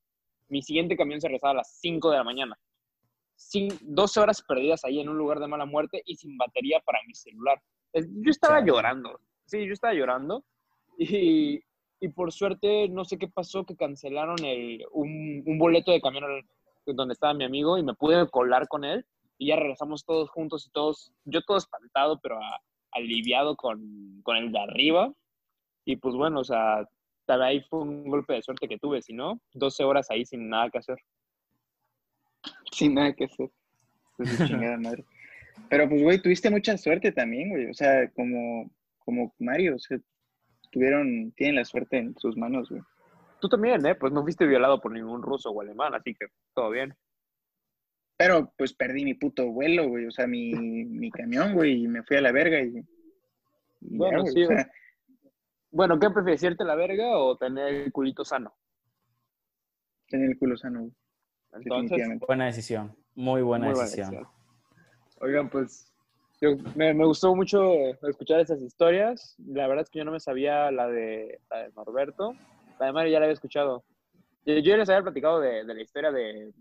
mi 0.50 0.62
siguiente 0.62 0.98
camión 0.98 1.22
se 1.22 1.28
regresaba 1.28 1.52
a 1.52 1.58
las 1.58 1.80
5 1.80 2.12
de 2.12 2.18
la 2.18 2.24
mañana. 2.24 2.58
Sin, 3.42 3.70
12 3.82 4.20
horas 4.20 4.42
perdidas 4.48 4.86
ahí 4.86 5.00
en 5.00 5.10
un 5.10 5.18
lugar 5.18 5.40
de 5.40 5.48
mala 5.48 5.66
muerte 5.66 6.02
y 6.06 6.16
sin 6.16 6.38
batería 6.38 6.80
para 6.86 7.00
mi 7.08 7.14
celular. 7.16 7.60
Yo 7.94 8.30
estaba 8.30 8.60
Chale. 8.60 8.68
llorando. 8.72 9.20
Sí, 9.46 9.66
yo 9.66 9.74
estaba 9.74 9.94
llorando. 9.94 10.44
Y, 10.98 11.60
y 12.00 12.08
por 12.10 12.32
suerte, 12.32 12.88
no 12.90 13.04
sé 13.04 13.18
qué 13.18 13.28
pasó, 13.28 13.66
que 13.66 13.76
cancelaron 13.76 14.38
el, 14.46 14.86
un, 14.92 15.44
un 15.46 15.58
boleto 15.58 15.92
de 15.92 16.02
camión 16.02 16.24
donde 16.86 17.14
estaba 17.14 17.34
mi 17.34 17.44
amigo 17.44 17.78
y 17.78 17.84
me 17.84 17.94
pude 17.96 18.30
colar 18.30 18.68
con 18.68 18.84
él. 18.84 19.06
Y 19.38 19.48
ya 19.48 19.56
regresamos 19.56 20.06
todos 20.06 20.30
juntos 20.30 20.68
y 20.68 20.72
todos, 20.72 21.12
yo 21.26 21.42
todo 21.42 21.58
espantado, 21.58 22.20
pero 22.22 22.38
a- 22.38 22.62
aliviado 22.92 23.56
con, 23.56 24.22
con 24.24 24.38
el 24.38 24.52
de 24.52 24.60
arriba. 24.60 25.12
Y 25.84 25.96
pues 25.96 26.16
bueno, 26.16 26.42
o 26.42 26.44
sea, 26.44 26.88
tal 27.26 27.40
vez 27.40 27.48
ahí 27.48 27.62
fue 27.62 27.80
un 27.82 28.08
golpe 28.08 28.34
de 28.34 28.44
suerte 28.44 28.68
que 28.68 28.78
tuve, 28.78 29.02
si 29.02 29.14
no, 29.14 29.42
12 29.54 29.84
horas 29.84 30.12
ahí 30.12 30.26
sin 30.26 30.48
nada 30.48 30.70
que 30.70 30.78
hacer. 30.78 30.98
Sin 32.90 32.96
nada 32.96 33.14
que 33.14 33.26
hacer. 33.26 33.50
Pues 34.18 34.30
chingada 34.48 34.78
madre. 34.78 35.06
Pero 35.70 35.88
pues, 35.88 36.02
güey, 36.02 36.22
tuviste 36.22 36.50
mucha 36.50 36.78
suerte 36.78 37.12
también, 37.12 37.50
güey. 37.50 37.70
O 37.70 37.74
sea, 37.74 38.10
como, 38.12 38.72
como 39.00 39.34
Mario, 39.40 39.76
o 39.76 39.80
sea, 39.80 39.98
tuvieron, 40.72 41.32
tienen 41.34 41.56
la 41.56 41.66
suerte 41.66 41.98
en 41.98 42.18
sus 42.18 42.38
manos, 42.38 42.70
güey. 42.70 42.82
Tú 43.40 43.50
también, 43.50 43.86
¿eh? 43.86 43.96
Pues 43.96 44.14
no 44.14 44.22
fuiste 44.22 44.46
violado 44.46 44.80
por 44.80 44.92
ningún 44.92 45.22
ruso 45.22 45.50
o 45.50 45.62
alemán, 45.62 45.94
así 45.96 46.14
que 46.14 46.28
todo 46.54 46.70
bien. 46.70 46.94
Pero 48.18 48.54
pues 48.56 48.74
perdí 48.74 49.04
mi 49.04 49.16
puto 49.16 49.52
vuelo, 49.52 49.88
güey. 49.88 50.06
O 50.06 50.12
sea, 50.12 50.28
mi, 50.28 50.54
mi 50.54 51.10
camión, 51.10 51.56
güey, 51.56 51.84
y 51.84 51.88
me 51.88 52.04
fui 52.04 52.18
a 52.18 52.22
la 52.22 52.32
verga 52.32 52.62
y. 52.62 52.68
y 52.68 52.78
ya, 52.78 52.84
Bueno, 53.82 54.22
güey, 54.22 54.34
sí, 54.34 54.44
o 54.44 54.48
sea, 54.48 54.72
Bueno, 55.72 56.00
¿qué 56.00 56.10
prefieres, 56.12 56.44
irte 56.44 56.64
la 56.64 56.76
verga 56.76 57.18
o 57.18 57.36
tener 57.36 57.74
el 57.74 57.92
culito 57.92 58.24
sano? 58.24 58.54
tener 60.12 60.30
el 60.30 60.38
culo 60.38 60.58
sano, 60.58 60.82
güey. 60.82 60.94
Entonces. 61.54 62.20
Buena 62.28 62.46
decisión. 62.46 62.96
Muy 63.16 63.42
buena 63.42 63.66
muy 63.66 63.74
buena 63.74 63.90
decisión. 63.90 64.12
decisión. 64.12 64.32
Oigan, 65.22 65.50
pues 65.50 65.92
yo, 66.40 66.56
me, 66.76 66.94
me 66.94 67.06
gustó 67.06 67.36
mucho 67.36 67.74
escuchar 68.08 68.40
esas 68.40 68.62
historias. 68.62 69.36
La 69.46 69.68
verdad 69.68 69.84
es 69.84 69.90
que 69.90 70.00
yo 70.00 70.06
no 70.06 70.12
me 70.12 70.20
sabía 70.20 70.72
la 70.72 70.88
de, 70.88 71.40
la 71.50 71.64
de 71.64 71.72
Norberto. 71.74 72.34
La 72.80 72.88
de 72.88 72.94
Mario 72.94 73.12
ya 73.12 73.20
la 73.20 73.26
había 73.26 73.34
escuchado. 73.34 73.84
Yo, 74.46 74.56
yo 74.56 74.72
ya 74.72 74.78
les 74.78 74.90
había 74.90 75.04
platicado 75.04 75.40
de, 75.40 75.64
de 75.64 75.74
la 75.74 75.82
historia 75.82 76.12
de, 76.12 76.52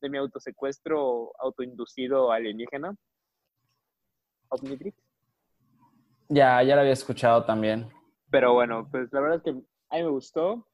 de 0.00 0.10
mi 0.10 0.18
autosecuestro 0.18 1.32
autoinducido 1.38 2.30
alienígena. 2.32 2.94
Omnitrix. 4.48 4.96
Ya, 6.28 6.62
ya 6.62 6.74
la 6.74 6.82
había 6.82 6.92
escuchado 6.92 7.44
también. 7.44 7.88
Pero 8.30 8.54
bueno, 8.54 8.88
pues 8.90 9.12
la 9.12 9.20
verdad 9.20 9.36
es 9.38 9.42
que 9.42 9.50
a 9.50 9.96
mí 9.96 10.02
me 10.02 10.10
gustó. 10.10 10.66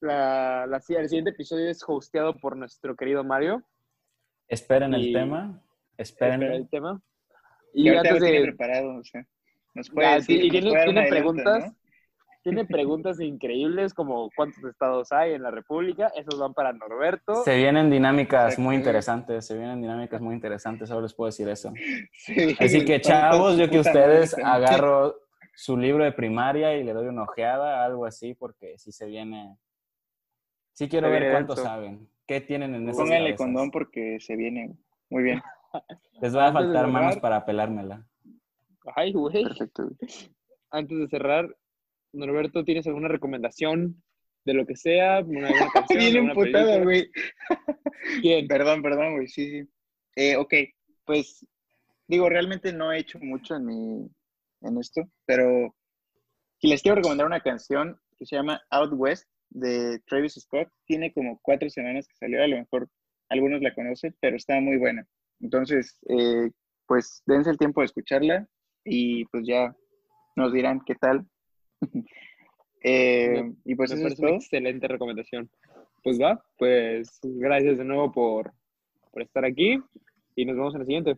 La, 0.00 0.66
la- 0.66 0.76
el 0.88 1.08
siguiente 1.08 1.30
episodio 1.30 1.68
es 1.68 1.84
hosteado 1.86 2.34
por 2.36 2.56
nuestro 2.56 2.96
querido 2.96 3.22
Mario. 3.22 3.62
Esperen 4.48 4.94
el 4.94 5.12
tema. 5.12 5.62
Esperen. 5.96 6.42
el 6.42 6.68
tema. 6.68 7.00
Y 7.74 7.88
antes 7.88 8.20
de, 8.20 8.42
preparado, 8.42 8.96
o 8.96 9.04
sea. 9.04 9.26
Nos 9.74 9.88
puede 9.90 10.14
decir, 10.14 10.40
sí, 10.40 10.46
y 10.48 10.60
nos 10.62 10.84
tiene, 10.84 11.08
preguntas, 11.08 11.66
¿no? 11.66 11.76
tiene 12.42 12.64
preguntas 12.66 13.20
increíbles 13.20 13.94
como 13.94 14.28
cuántos 14.34 14.64
estados 14.64 15.12
hay 15.12 15.34
en 15.34 15.42
la 15.42 15.50
República. 15.52 16.10
Esos 16.16 16.40
van 16.40 16.54
para 16.54 16.72
Norberto. 16.72 17.44
Se 17.44 17.56
vienen 17.56 17.90
dinámicas 17.90 18.58
muy 18.58 18.74
interesantes. 18.74 19.46
Se 19.46 19.56
vienen 19.56 19.80
dinámicas 19.80 20.20
muy 20.20 20.34
interesantes. 20.34 20.88
Solo 20.88 21.02
les 21.02 21.14
puedo 21.14 21.26
decir 21.26 21.48
eso. 21.48 21.72
Sí, 22.14 22.56
Así 22.58 22.84
que, 22.84 23.00
chavos, 23.00 23.56
yo 23.56 23.70
que 23.70 23.78
ustedes 23.78 24.34
agarro 24.38 25.14
su 25.54 25.76
libro 25.76 26.02
de 26.02 26.12
primaria 26.12 26.74
y 26.76 26.82
le 26.82 26.92
doy 26.92 27.06
una 27.06 27.22
ojeada, 27.24 27.84
algo 27.84 28.06
así, 28.06 28.34
porque 28.34 28.78
si 28.78 28.90
se 28.90 29.06
viene. 29.06 29.56
Sí 30.80 30.88
quiero 30.88 31.08
Se 31.08 31.12
ver 31.12 31.20
viene 31.20 31.34
cuánto 31.34 31.56
saben. 31.56 32.08
¿Qué 32.26 32.40
tienen 32.40 32.74
en 32.74 32.88
esas 32.88 33.02
Pónganle 33.02 33.36
condón 33.36 33.70
porque 33.70 34.18
se 34.18 34.34
viene. 34.34 34.78
Muy 35.10 35.22
bien, 35.22 35.42
Les 36.22 36.34
va 36.34 36.46
a 36.46 36.52
faltar 36.54 36.86
manos 36.88 37.18
para 37.18 37.44
pelármela. 37.44 38.08
Ay, 38.96 39.12
güey. 39.12 39.44
perfecto. 39.44 39.90
Antes 40.70 40.98
de 40.98 41.08
cerrar, 41.08 41.54
Norberto, 42.14 42.64
¿tienes 42.64 42.86
alguna 42.86 43.08
recomendación 43.08 44.02
de 44.46 44.54
lo 44.54 44.64
que 44.64 44.74
sea? 44.74 45.20
¿Una, 45.20 45.50
Bien 45.90 46.16
emputado, 46.30 46.64
película? 46.64 46.82
güey. 46.82 47.10
¿Quién? 48.22 48.48
Perdón, 48.48 48.80
perdón, 48.80 49.16
güey, 49.16 49.28
sí, 49.28 49.50
sí. 49.50 49.68
Eh, 50.16 50.36
ok, 50.36 50.54
pues 51.04 51.46
digo, 52.08 52.30
realmente 52.30 52.72
no 52.72 52.90
he 52.90 53.00
hecho 53.00 53.18
mucho 53.18 53.56
en 53.56 53.66
mi, 53.66 54.10
en 54.62 54.78
esto, 54.78 55.02
pero 55.26 55.76
si 56.56 56.68
les 56.68 56.80
quiero 56.80 56.96
recomendar 56.96 57.26
una 57.26 57.40
canción 57.40 58.00
que 58.16 58.24
se 58.24 58.36
llama 58.36 58.62
Out 58.70 58.94
West 58.94 59.28
de 59.50 60.00
Travis 60.06 60.34
Scott, 60.34 60.68
tiene 60.86 61.12
como 61.12 61.38
cuatro 61.42 61.68
semanas 61.70 62.06
que 62.08 62.14
salió, 62.16 62.42
a 62.42 62.46
lo 62.46 62.56
mejor 62.56 62.88
algunos 63.28 63.60
la 63.60 63.74
conocen, 63.74 64.16
pero 64.20 64.36
está 64.36 64.58
muy 64.60 64.76
buena. 64.78 65.06
Entonces, 65.40 65.98
eh, 66.08 66.50
pues 66.86 67.22
dense 67.26 67.50
el 67.50 67.58
tiempo 67.58 67.80
de 67.80 67.86
escucharla 67.86 68.48
y 68.84 69.24
pues 69.26 69.46
ya 69.46 69.74
nos 70.36 70.52
dirán 70.52 70.80
qué 70.86 70.94
tal. 70.94 71.26
Eh, 72.82 73.42
Me- 73.42 73.54
y 73.66 73.74
pues 73.74 73.90
Me 73.90 73.96
eso 73.98 74.08
es 74.08 74.18
una 74.20 74.30
excelente 74.30 74.88
recomendación. 74.88 75.50
Pues 76.02 76.18
va, 76.18 76.42
pues 76.56 77.18
gracias 77.22 77.76
de 77.76 77.84
nuevo 77.84 78.10
por, 78.10 78.54
por 79.12 79.20
estar 79.20 79.44
aquí 79.44 79.78
y 80.34 80.44
nos 80.46 80.56
vemos 80.56 80.74
en 80.74 80.80
el 80.80 80.86
siguiente. 80.86 81.16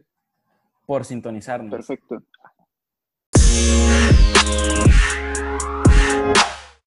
Por 0.86 1.04
sintonizarnos. 1.04 1.70
Perfecto. 1.70 2.24